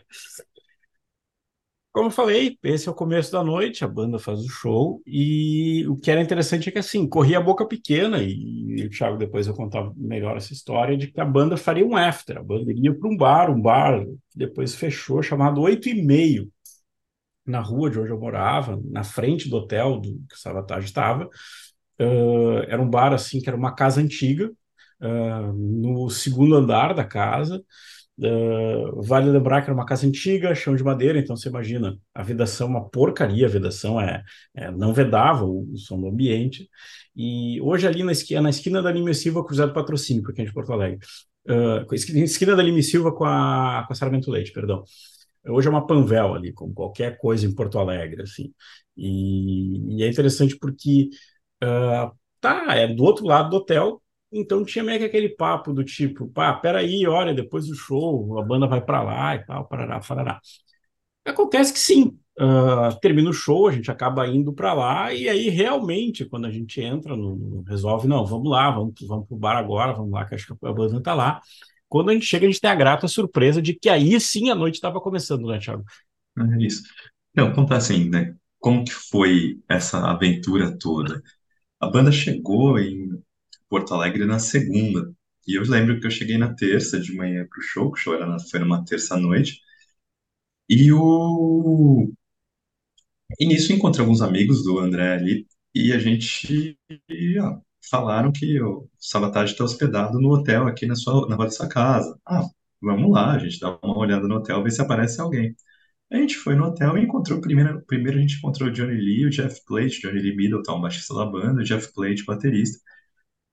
[1.91, 5.85] Como eu falei, esse é o começo da noite, a banda faz o show, e
[5.89, 9.45] o que era interessante é que, assim, corria a boca pequena, e, o Thiago depois
[9.45, 12.97] eu contar melhor essa história, de que a banda faria um after, a banda iria
[12.97, 16.49] para um bar, um bar que depois fechou, chamado Oito e Meio,
[17.45, 21.29] na rua de onde eu morava, na frente do hotel do que o Savatage estava.
[21.99, 24.51] Uh, era um bar assim que era uma casa antiga,
[25.01, 27.63] uh, no segundo andar da casa.
[28.17, 32.21] Uh, vale lembrar que era uma casa antiga, chão de madeira, então você imagina, a
[32.21, 34.23] vedação é uma porcaria, a vedação é,
[34.55, 36.69] é não vedava o, o, som do ambiente.
[37.15, 40.51] E hoje ali na esquina, na esquina da Lima Silva, cruzado patrocínio, porque a gente
[40.51, 40.99] de Porto Alegre.
[41.47, 44.83] Uh, esquina da Lima Silva com a, com a Sarmento Leite, perdão.
[45.47, 48.53] Hoje é uma Panvel ali, como qualquer coisa em Porto Alegre, assim.
[48.95, 51.09] E, e é interessante porque
[51.63, 54.01] uh, tá, é do outro lado do hotel,
[54.31, 58.43] então tinha meio que aquele papo do tipo, pá, peraí, olha, depois do show, a
[58.43, 60.39] banda vai para lá e tal, parará, parará.
[61.25, 65.49] Acontece que sim, uh, termina o show, a gente acaba indo para lá, e aí
[65.49, 69.57] realmente, quando a gente entra, no, no, resolve, não, vamos lá, vamos, vamos pro bar
[69.57, 71.41] agora, vamos lá, que acho que a banda tá lá.
[71.91, 74.55] Quando a gente chega, a gente tem a grata surpresa de que aí sim a
[74.55, 75.83] noite estava começando, né, Thiago?
[76.39, 76.83] É isso.
[77.35, 78.33] Não, contar assim, né?
[78.59, 81.21] Como que foi essa aventura toda?
[81.81, 83.21] A banda chegou em
[83.67, 85.13] Porto Alegre na segunda.
[85.45, 88.15] E eu lembro que eu cheguei na terça de manhã pro show, que o show
[88.15, 89.59] era na, foi numa terça-noite.
[90.69, 92.09] E o...
[93.37, 96.77] E nisso encontrei alguns amigos do André ali, e a gente
[97.41, 101.51] ó, falaram que o Sabotage está hospedado no hotel aqui na sua na rua da
[101.51, 102.17] sua casa.
[102.25, 102.43] Ah,
[102.81, 105.55] vamos lá, a gente dá uma olhada no hotel, ver se aparece alguém.
[106.11, 109.25] A gente foi no hotel e encontrou primeiro, primeiro a gente encontrou o Johnny Lee,
[109.27, 112.79] o Jeff Plate, Johnny Lee Middleton, baixista da banda, o Jeff Plate, baterista.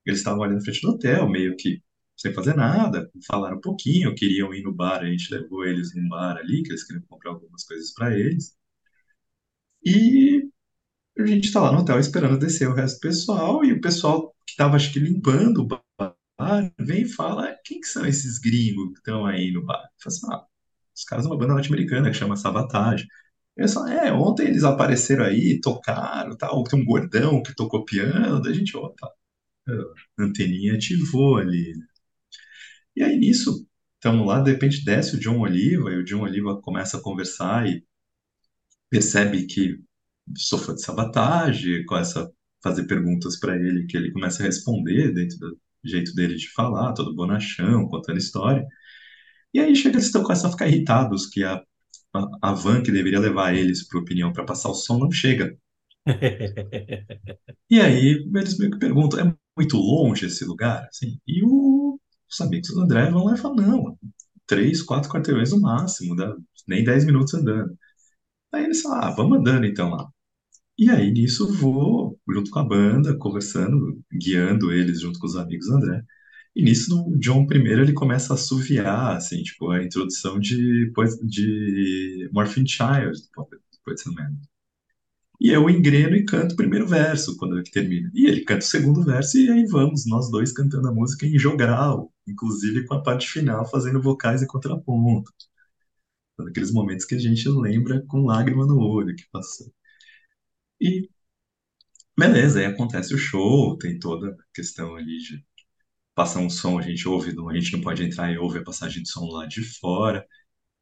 [0.05, 1.81] Eles estavam ali na frente do hotel, meio que
[2.17, 6.09] sem fazer nada, falaram um pouquinho, queriam ir no bar, a gente levou eles num
[6.09, 8.57] bar ali, que eles queriam comprar algumas coisas para eles.
[9.83, 10.49] E
[11.23, 14.33] a gente está lá no hotel esperando descer o resto do pessoal, e o pessoal
[14.45, 16.15] que estava, acho que, limpando o bar,
[16.79, 19.83] vem e fala, quem que são esses gringos que estão aí no bar?
[19.83, 20.45] Eu assim, ah,
[20.95, 23.07] os caras são uma banda norte-americana que chama Sabotage.
[23.57, 28.41] Eu falo, é, ontem eles apareceram aí, tocaram, tal, tem um gordão que tocou piano,
[28.41, 29.11] da gente, opa,
[30.19, 31.73] a anteninha ativou ali.
[32.95, 36.61] E aí, nisso, estamos lá, de repente desce o John Oliva, e o John Oliva
[36.61, 37.83] começa a conversar e
[38.89, 39.79] percebe que
[40.37, 42.29] sou fã de sabotagem, começa a
[42.63, 46.93] fazer perguntas para ele que ele começa a responder dentro do jeito dele de falar,
[46.93, 48.65] todo bonachão, contando história.
[49.53, 51.61] E aí chega, eles estão começam a ficar irritados que a,
[52.15, 55.57] a, a van que deveria levar eles para opinião para passar o som não chega.
[57.69, 60.87] E aí eles meio que perguntam, é muito longe esse lugar?
[60.89, 63.97] Assim, e o, os amigos do André vão lá e falam, não,
[64.47, 66.35] três, quatro quarteirões no máximo, dá
[66.67, 67.77] nem dez minutos andando.
[68.53, 70.07] Aí eles falam, ah, vamos andando então lá.
[70.79, 75.69] E aí nisso vou junto com a banda, conversando, guiando eles junto com os amigos
[75.69, 76.03] André.
[76.55, 80.91] E nisso o John primeiro ele começa a assoviar, assim, tipo, a introdução de,
[81.23, 83.47] de Morphine Child, do
[83.83, 84.39] Poison Man.
[85.39, 88.09] E eu engreno e canto o primeiro verso quando ele termina.
[88.13, 91.37] E ele canta o segundo verso e aí vamos, nós dois cantando a música em
[91.37, 95.31] jogral, inclusive com a parte final fazendo vocais e contraponto.
[96.39, 99.71] Aqueles momentos que a gente lembra com lágrima no olho que passou.
[100.81, 101.09] E
[102.17, 105.43] beleza, aí acontece o show, tem toda a questão ali de
[106.15, 109.03] passar um som, a gente ouve, a gente não pode entrar e ouve a passagem
[109.03, 110.25] de som lá de fora.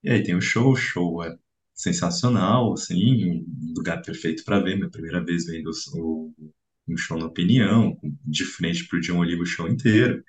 [0.04, 1.36] E aí tem o show, o show é
[1.76, 4.78] sensacional, assim, um lugar perfeito para ver.
[4.78, 6.34] Minha primeira vez vendo o,
[6.88, 10.24] um show na opinião, de frente pro John Oliva o show inteiro.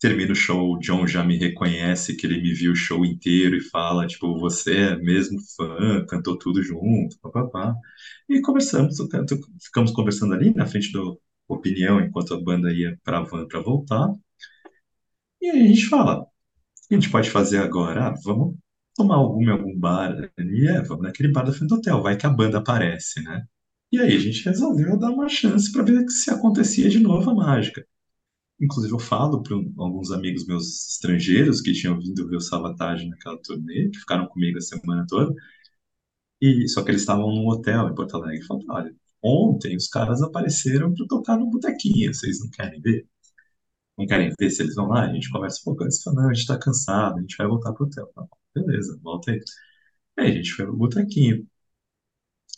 [0.00, 3.56] Termina o show, o John já me reconhece que ele me viu o show inteiro
[3.56, 7.74] e fala, tipo, você é mesmo fã, cantou tudo junto, papapá.
[8.28, 8.96] E conversamos,
[9.64, 14.08] ficamos conversando ali na frente do Opinião, enquanto a banda ia pra van para voltar.
[15.40, 16.26] E aí a gente fala, o
[16.88, 18.08] que a gente pode fazer agora?
[18.08, 18.56] Ah, vamos
[18.96, 22.16] tomar algum em algum bar ali, é, vamos naquele bar da frente do hotel, vai
[22.16, 23.44] que a banda aparece, né?
[23.92, 27.34] E aí a gente resolveu dar uma chance para ver se acontecia de novo a
[27.34, 27.86] mágica.
[28.60, 33.38] Inclusive eu falo para alguns amigos meus estrangeiros que tinham vindo ver o Savatage naquela
[33.42, 35.34] turnê, que ficaram comigo a semana toda,
[36.40, 39.88] e só que eles estavam num hotel em Porto Alegre, e falaram, olha, ontem os
[39.88, 43.06] caras apareceram para tocar no botequinho, vocês não querem ver?
[43.98, 45.04] Não querem ver se eles vão lá?
[45.06, 47.46] A gente conversa um pouco antes, fala, não, a gente está cansado, a gente vai
[47.48, 48.06] voltar pro hotel.
[48.14, 49.40] Tá beleza, volta aí.
[50.18, 51.46] Aí a gente foi pro botequinho.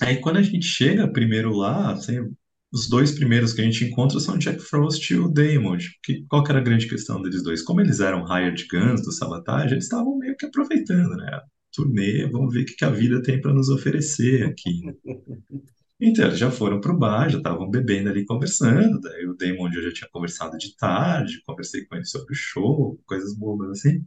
[0.00, 2.34] Aí quando a gente chega primeiro lá, assim,
[2.72, 5.78] os dois primeiros que a gente encontra são o Jack Frost e o Damon.
[6.02, 7.62] Que, qual que era a grande questão deles dois?
[7.62, 11.40] Como eles eram hired guns do Sabotage, eles estavam meio que aproveitando, né?
[11.72, 14.82] turnê, vamos ver o que, que a vida tem para nos oferecer aqui.
[16.00, 19.00] Então, eles já foram pro bar, já estavam bebendo ali, conversando.
[19.00, 22.96] Daí o Damon eu já tinha conversado de tarde, conversei com ele sobre o show,
[23.04, 24.04] coisas bobas assim.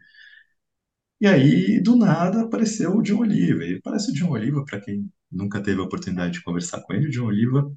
[1.20, 3.64] E aí, do nada, apareceu o John Oliva.
[3.66, 7.08] E parece o John Oliva, para quem nunca teve a oportunidade de conversar com ele,
[7.08, 7.72] o John Oliva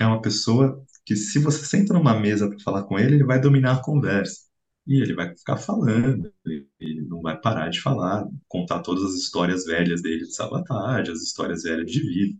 [0.00, 3.40] é uma pessoa que, se você senta numa mesa para falar com ele, ele vai
[3.40, 4.48] dominar a conversa.
[4.86, 6.32] E ele vai ficar falando,
[6.80, 11.20] ele não vai parar de falar, contar todas as histórias velhas dele de sabotage, as
[11.22, 12.38] histórias velhas de vida.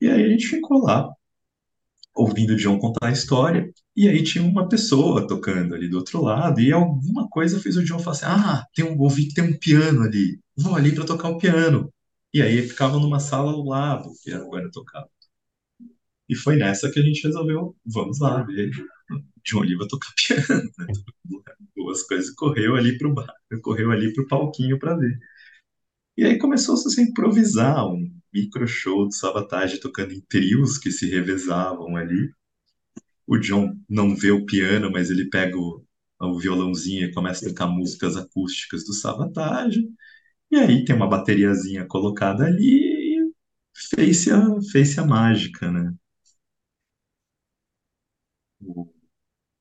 [0.00, 1.10] E aí a gente ficou lá,
[2.14, 6.22] ouvindo o John contar a história, e aí tinha uma pessoa tocando ali do outro
[6.22, 9.44] lado, e alguma coisa fez o John falar assim: Ah, tem um, ouvi que tem
[9.44, 11.92] um piano ali, vou ali para tocar o piano.
[12.32, 15.08] E aí ficava numa sala ao lado que a banda tocava.
[16.28, 18.70] E foi nessa que a gente resolveu, vamos lá ver
[19.44, 20.70] John Oliva tocar piano.
[20.78, 20.86] Né?
[22.08, 23.32] Coisas, correu ali pro bar,
[23.62, 25.18] correu ali pro palquinho para ver.
[26.16, 30.90] E aí começou -se a improvisar um micro show do Sabotage tocando em trios que
[30.90, 32.30] se revezavam ali.
[33.26, 35.84] O John não vê o piano, mas ele pega o,
[36.20, 39.88] o violãozinho e começa a tocar músicas acústicas do Sabotage.
[40.50, 43.32] E aí tem uma bateriazinha colocada ali e
[43.94, 44.40] fez-se a,
[44.72, 45.92] fez a mágica, né?
[48.66, 48.90] O,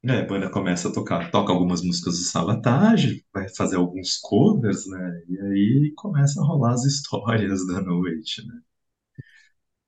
[0.07, 5.23] a banda começa a tocar, toca algumas músicas do Sabotage, vai fazer alguns covers, né?
[5.29, 8.61] E aí começa a rolar as histórias da noite, né?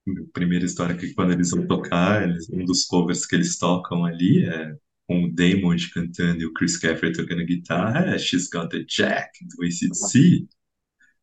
[0.08, 4.06] A primeira história que quando eles vão tocar, eles, um dos covers que eles tocam
[4.06, 4.75] ali é
[5.08, 9.32] com o Damon cantando e o Chris Caffrey tocando guitarra, é She's Got the Jack,
[9.45, 10.47] do ACDC,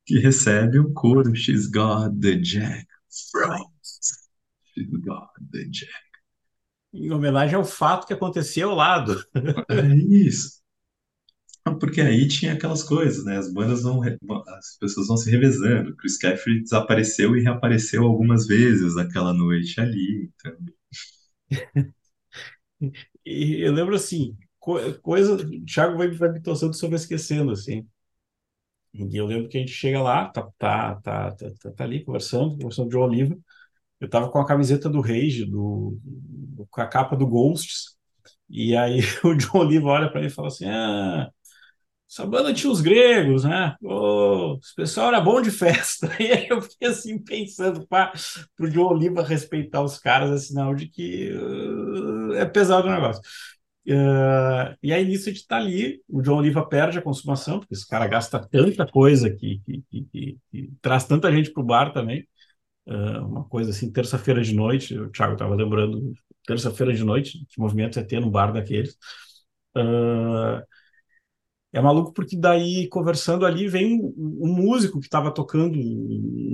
[0.05, 2.87] que recebe o coro She's Got the Jack,
[3.31, 4.29] Frost,
[4.75, 6.02] She's Got the Jack
[6.93, 9.25] em homenagem ao fato que aconteceu ao lado.
[9.71, 10.63] É isso.
[11.79, 13.37] Porque aí tinha aquelas coisas, né?
[13.39, 15.95] As bandas vão, as pessoas vão se revezando.
[15.97, 20.31] Chris Caffrey desapareceu e reapareceu algumas vezes naquela noite ali.
[20.35, 20.57] Então...
[23.25, 24.37] e eu lembro assim,
[25.03, 27.87] coisa, o Thiago vai, vai me torcendo sobre esquecendo assim.
[28.95, 32.57] E eu lembro que a gente chega lá, tá, tá, tá, tá, tá ali conversando,
[32.59, 33.39] conversando de Oliva.
[34.03, 35.97] Eu tava com a camiseta do Rage, do,
[36.69, 37.97] com a capa do Ghosts,
[38.51, 41.31] e aí o John Oliva olha para ele e fala assim: Ah,
[42.11, 43.77] essa banda tinha os gregos, né?
[44.61, 46.11] Esse pessoal era bom de festa.
[46.19, 48.13] E aí eu fiquei assim pensando para
[48.59, 53.23] o John Oliva respeitar os caras, é sinal de que uh, é pesado o negócio.
[53.87, 57.75] Uh, e aí, nisso, a gente está ali, o John Oliva perde a consumação, porque
[57.75, 61.93] esse cara gasta tanta coisa que, que, que, que, traz tanta gente para o bar
[61.93, 62.27] também.
[62.87, 66.13] Uh, uma coisa assim, terça-feira de noite, o Thiago estava lembrando,
[66.45, 68.97] terça-feira de noite, que movimento é ter num bar daqueles.
[69.77, 70.63] Uh,
[71.73, 75.79] é maluco porque daí, conversando ali, vem um, músico que estava tocando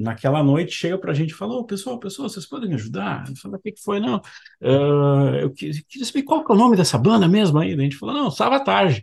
[0.01, 3.25] naquela noite, chega para a gente e fala, oh, pessoal, pessoal, vocês podem me ajudar?
[3.29, 3.99] Eu falo, o que, que foi?
[3.99, 4.19] Não,
[4.63, 5.75] uh, eu queria
[6.05, 7.75] saber qual que é o nome dessa banda mesmo aí.
[7.75, 9.03] A gente falou, não, Savatage.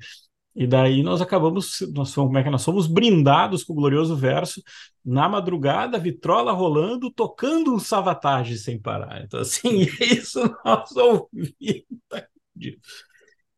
[0.56, 4.16] E daí nós acabamos, nós fomos, como é que nós somos brindados com o glorioso
[4.16, 4.64] verso,
[5.04, 9.22] na madrugada, vitrola rolando, tocando um Savatage sem parar.
[9.24, 11.54] Então, assim, isso nós ouvimos.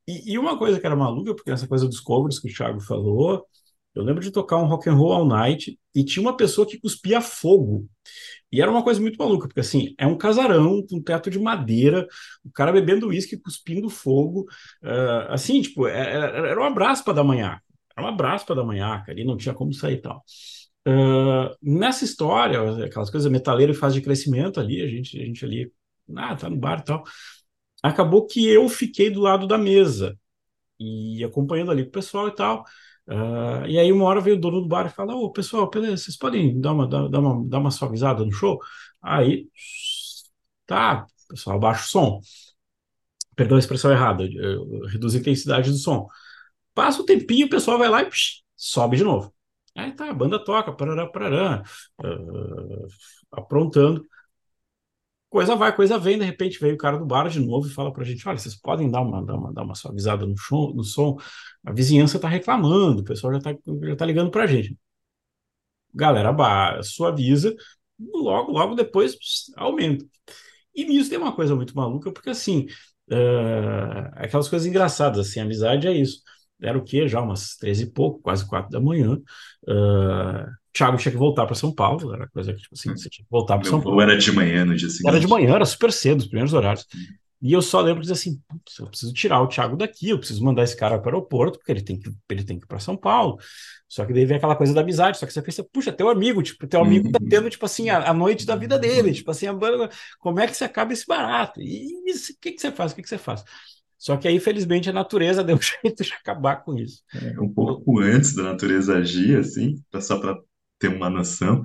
[0.07, 2.79] E, e, uma coisa que era maluca, porque essa coisa dos covers que o Thiago
[2.79, 3.45] falou,
[3.97, 6.79] eu lembro de tocar um rock and roll all night e tinha uma pessoa que
[6.79, 7.87] cuspia fogo.
[8.51, 12.07] E era uma coisa muito maluca, porque assim, é um casarão com teto de madeira,
[12.45, 14.45] o cara bebendo uísque, cuspindo fogo,
[14.83, 17.59] uh, assim, tipo, era, é, é, era um abraço para da manhã,
[17.95, 20.23] era um abraço para da manhã, ali não tinha como sair e tal.
[20.87, 25.43] Uh, nessa história, aquelas coisas metaleiro e fase de crescimento ali, a gente, a gente
[25.43, 25.71] ali,
[26.15, 27.03] ah, tá no bar e tal
[27.81, 30.17] acabou que eu fiquei do lado da mesa
[30.79, 32.63] e acompanhando ali o pessoal e tal.
[33.07, 36.03] Uh, e aí uma hora veio o dono do bar e fala, ô pessoal, beleza,
[36.03, 38.59] vocês podem dar uma, dar, dar, uma, dar uma suavizada no show?
[39.01, 39.47] Aí,
[40.65, 42.21] tá, pessoal, abaixa o som.
[43.35, 44.23] Perdão a expressão errada,
[44.89, 46.07] reduz a intensidade do som.
[46.73, 49.33] Passa o tempinho, o pessoal vai lá e psh, sobe de novo.
[49.75, 51.63] Aí tá, a banda toca, parará, parará,
[52.03, 52.87] uh,
[53.31, 54.03] aprontando
[55.29, 57.91] coisa vai, coisa vem, de repente veio o cara do bar de novo e fala
[57.91, 60.83] pra gente, olha, vocês podem dar uma, dar uma, dar uma suavizada no, show, no
[60.83, 61.17] som,
[61.65, 64.77] a vizinhança tá reclamando, o pessoal já tá, já tá ligando pra gente.
[65.93, 67.55] Galera, bar, suaviza,
[67.99, 69.15] logo, logo depois
[69.55, 70.05] aumenta.
[70.75, 72.67] E nisso tem uma coisa muito maluca, porque assim,
[73.11, 76.21] uh, aquelas coisas engraçadas, assim, amizade é isso.
[76.61, 77.07] Era o quê?
[77.07, 79.19] Já umas treze e pouco, quase quatro da manhã.
[79.63, 83.25] Uh, Thiago tinha que voltar para São Paulo, era coisa que, tipo assim, você tinha
[83.25, 83.95] que voltar para São Paulo.
[83.95, 85.07] Ou era de manhã no dia seguinte?
[85.07, 86.85] Era de manhã, era super cedo, os primeiros horários.
[87.39, 88.41] E eu só lembro de dizer assim,
[88.79, 91.71] eu preciso tirar o Thiago daqui, eu preciso mandar esse cara para o aeroporto, porque
[91.71, 93.37] ele tem que, ele tem que ir para São Paulo.
[93.87, 96.41] Só que daí vem aquela coisa da amizade, só que você pensa, puxa, teu amigo,
[96.41, 97.29] tipo, teu amigo tá uhum.
[97.29, 99.53] tendo, tipo assim, a, a noite da vida dele, tipo assim, a,
[100.19, 101.61] como é que você acaba esse barato?
[101.61, 102.91] E o que, que você faz?
[102.91, 103.43] O que, que você faz?
[103.97, 107.01] Só que aí, felizmente, a natureza deu um jeito de acabar com isso.
[107.13, 110.37] É, um pouco antes da natureza agir, assim, só para
[110.79, 111.63] ter uma noção,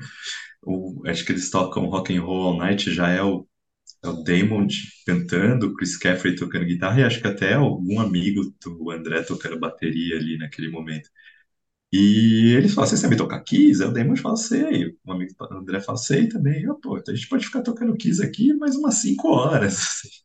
[0.62, 3.46] o, acho que eles tocam Rock and Roll All Night, já é o,
[4.02, 4.66] é o Damon
[5.06, 10.16] cantando, Chris Caffrey tocando guitarra, e acho que até algum amigo do André tocando bateria
[10.16, 11.08] ali naquele momento.
[11.92, 13.82] E eles falam, você sabe tocar Kiss?
[13.82, 14.96] Aí o Damon fala, sei.
[15.04, 16.62] O amigo do André fala, sei também.
[16.62, 20.00] Eu, pô, então a gente pode ficar tocando Kiss aqui mais umas cinco horas.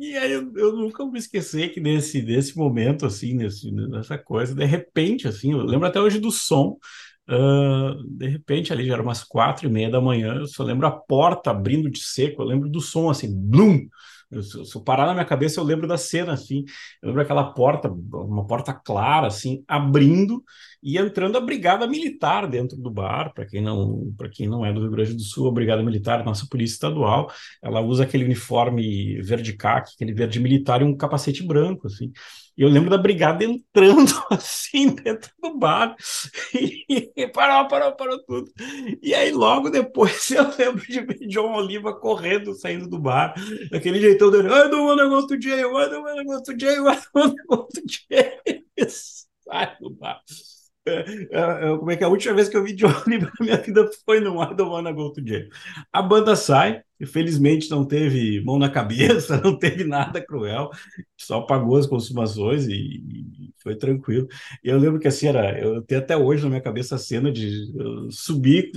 [0.00, 4.54] E aí eu, eu, nunca vou esquecer que nesse, nesse momento, assim, nesse, nessa coisa,
[4.54, 6.78] de repente, assim, eu lembro até hoje do som,
[7.28, 10.86] uh, de repente ali já era umas quatro e meia da manhã, eu só lembro
[10.86, 13.88] a porta abrindo de seco, eu lembro do som, assim, blum,
[14.30, 16.62] eu, se eu parar na minha cabeça, eu lembro da cena, assim.
[17.02, 20.44] Eu lembro aquela porta, uma porta clara, assim, abrindo
[20.82, 23.32] e entrando a brigada militar dentro do bar.
[23.34, 26.24] Para quem não, para quem não é do Rio Grande do Sul, a brigada militar,
[26.24, 27.30] nossa polícia estadual,
[27.62, 32.12] ela usa aquele uniforme verde caque, aquele verde militar e um capacete branco, assim.
[32.58, 35.94] Eu lembro da brigada entrando assim dentro do bar
[36.52, 38.50] e parou, parou, parou tudo.
[39.00, 43.32] E aí logo depois eu lembro de ver John Oliva correndo, saindo do bar,
[43.70, 46.88] daquele jeitão dele, I don't wanna go to jail, I don't wanna go to jail,
[46.88, 48.64] I don't wanna go to jail.
[48.88, 50.20] Sai do bar.
[50.88, 52.06] É, é, é, como é que é?
[52.06, 54.92] a última vez que eu vi Johnny na minha vida foi no I Don't Wanna
[54.92, 55.48] Go to Jail.
[55.92, 60.70] A banda sai, infelizmente não teve mão na cabeça, não teve nada cruel,
[61.16, 64.26] só pagou as consumações e, e foi tranquilo.
[64.64, 67.30] E eu lembro que assim era, eu tenho até hoje na minha cabeça a cena
[67.30, 67.50] de
[68.10, 68.72] subir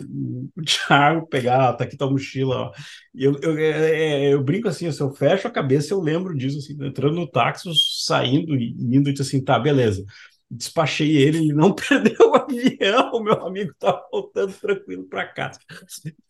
[0.55, 2.72] o Thiago, pegar, tá aqui tua mochila, ó.
[3.14, 6.57] E eu, eu, é, eu brinco assim, se eu fecho a cabeça, eu lembro disso,
[6.57, 7.70] assim, entrando no táxi,
[8.05, 10.05] saindo e indo e assim, tá, beleza
[10.51, 15.59] despachei ele, ele não perdeu o avião, o meu amigo tá voltando tranquilo para casa.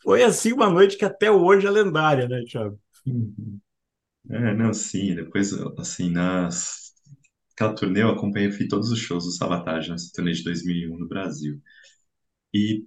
[0.03, 2.80] Foi assim uma noite que até hoje é lendária, né, Thiago?
[4.30, 6.91] É, não, sim, depois, assim, nas...
[7.53, 11.07] Aquela turnê eu acompanhei, fiz todos os shows do Sabotage nessa turnê de 2001 no
[11.07, 11.61] Brasil.
[12.53, 12.86] E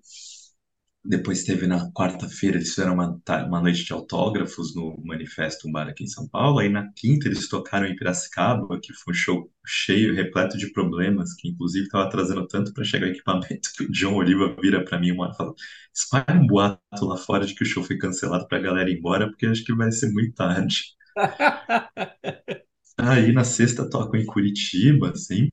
[1.06, 5.86] Depois teve na quarta-feira, eles fizeram uma, uma noite de autógrafos no Manifesto, um bar
[5.88, 6.58] aqui em São Paulo.
[6.60, 11.34] Aí na quinta eles tocaram em Piracicaba, que foi um show cheio, repleto de problemas,
[11.34, 14.98] que inclusive estava atrasando tanto para chegar o equipamento que o John Oliva vira para
[14.98, 15.54] mim uma hora e fala:
[15.94, 18.96] espalha um boato lá fora de que o show foi cancelado para a galera ir
[18.98, 20.84] embora, porque acho que vai ser muito tarde.
[22.98, 25.48] Aí na sexta tocam em Curitiba, assim.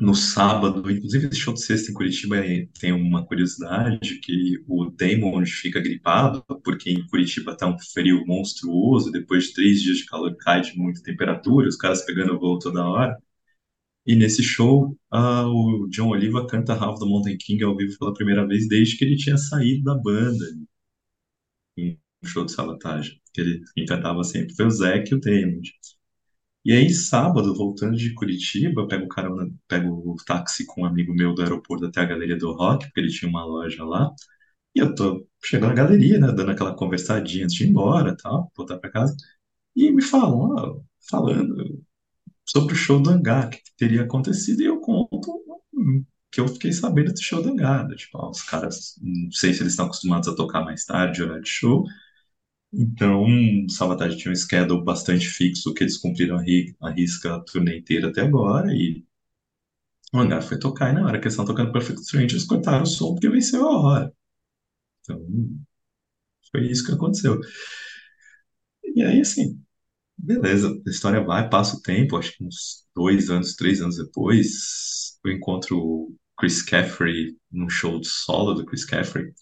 [0.00, 2.36] No sábado, inclusive esse show de sexta em Curitiba
[2.80, 9.10] tem uma curiosidade que o Damon fica gripado, porque em Curitiba tá um frio monstruoso,
[9.10, 12.86] depois de três dias de calor cai de muita temperatura, os caras pegando voo toda
[12.88, 13.16] hora.
[14.06, 18.46] E nesse show, o John Oliva canta Half the Mountain King ao vivo pela primeira
[18.46, 20.44] vez desde que ele tinha saído da banda,
[21.76, 23.20] em um show de sabotagem.
[23.32, 25.60] Que ele quem cantava sempre foi o Zac e o Damon.
[26.64, 30.84] E aí, sábado, voltando de Curitiba, eu pego o carona, pego o táxi com um
[30.84, 34.12] amigo meu do aeroporto até a Galeria do Rock, porque ele tinha uma loja lá.
[34.74, 38.52] E eu tô chegando na galeria, né, dando aquela conversadinha antes de ir embora, tal,
[38.56, 39.16] voltar para casa.
[39.76, 40.80] E me falam, ó,
[41.10, 41.82] falando
[42.46, 45.30] sobre o show do Hangar, que teria acontecido, e eu conto
[46.30, 47.88] que eu fiquei sabendo do show do Hangar.
[47.88, 51.22] né, Tipo, ó, os caras, não sei se eles estão acostumados a tocar mais tarde,
[51.22, 51.84] horário de show,
[52.72, 57.34] então, o Sabotage tinha um schedule bastante fixo que eles cumpriram a, ri- a risca
[57.36, 59.04] a turnê inteira até agora e
[60.12, 62.86] o hangar foi tocar e na hora que eles estavam tocando Perfect Strangers cortaram o
[62.86, 64.12] som porque venceu a hora.
[65.02, 65.20] Então,
[66.50, 67.40] foi isso que aconteceu.
[68.94, 69.60] E aí, assim,
[70.18, 75.18] beleza, a história vai, passa o tempo, acho que uns dois anos, três anos depois,
[75.24, 79.32] eu encontro o Chris Caffery num show de solo do Chris Caffery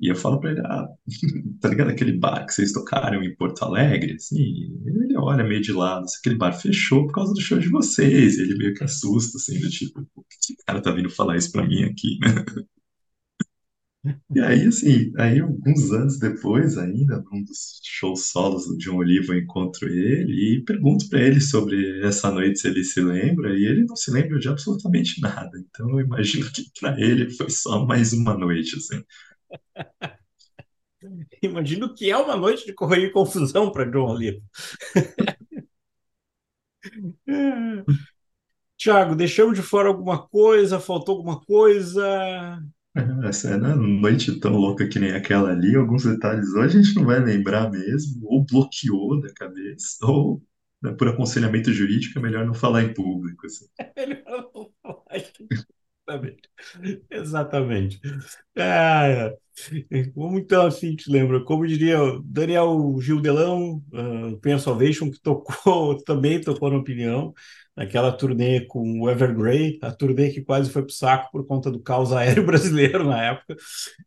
[0.00, 0.88] E eu falo pra ele, ah,
[1.60, 4.14] tá ligado aquele bar que vocês tocaram em Porto Alegre?
[4.14, 4.42] Assim,
[4.86, 8.38] ele olha meio de lado, assim, aquele bar fechou por causa do show de vocês.
[8.38, 11.66] Ele meio que assusta, assim, do tipo, "Por que cara tá vindo falar isso pra
[11.66, 12.28] mim aqui, né?
[14.34, 19.32] E aí, assim, aí alguns anos depois ainda, num dos shows solos do John Oliva,
[19.34, 23.64] eu encontro ele e pergunto pra ele sobre essa noite, se ele se lembra, e
[23.64, 25.50] ele não se lembra de absolutamente nada.
[25.58, 29.02] Então eu imagino que pra ele foi só mais uma noite, assim.
[31.42, 34.40] Imagino que é uma noite de correio e confusão para John Oliva.
[38.76, 40.80] Tiago, deixamos de fora alguma coisa?
[40.80, 42.60] Faltou alguma coisa?
[43.26, 46.94] Essa é uma noite tão louca que nem aquela ali, alguns detalhes ou a gente
[46.94, 50.40] não vai lembrar mesmo, ou bloqueou da cabeça, ou
[50.80, 53.46] né, por aconselhamento jurídico é melhor não falar em público.
[53.46, 53.66] assim.
[53.96, 54.72] Ele falou,
[56.06, 56.48] Exatamente.
[57.10, 58.00] Exatamente.
[60.14, 61.42] Como então assim te lembra?
[61.44, 67.32] Como diria Daniel Gildelão, uh, Salvation, que tocou, também tocou na opinião,
[67.76, 71.70] naquela turnê com o Evergrey, a turnê que quase foi para o saco por conta
[71.70, 73.54] do caos aéreo brasileiro na época.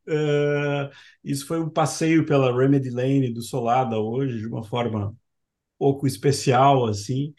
[0.08, 0.90] Uh,
[1.24, 5.16] isso foi um passeio pela Remedy Lane do Solada hoje, de uma forma
[5.80, 7.34] pouco especial, assim.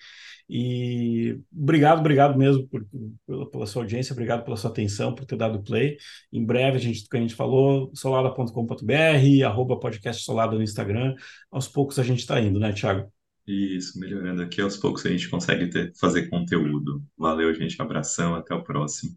[0.48, 2.86] E obrigado, obrigado mesmo por,
[3.26, 5.98] pela, pela, sua audiência, obrigado pela sua atenção, por ter dado play.
[6.32, 11.14] Em breve, a gente, como a gente falou, solada.com.br, arroba podcast solada no Instagram.
[11.50, 13.12] Aos poucos a gente está indo, né, Thiago?
[13.46, 17.02] Isso, melhorando aqui, aos poucos a gente consegue ter, fazer conteúdo.
[17.16, 19.16] Valeu, gente, abração, até o próximo.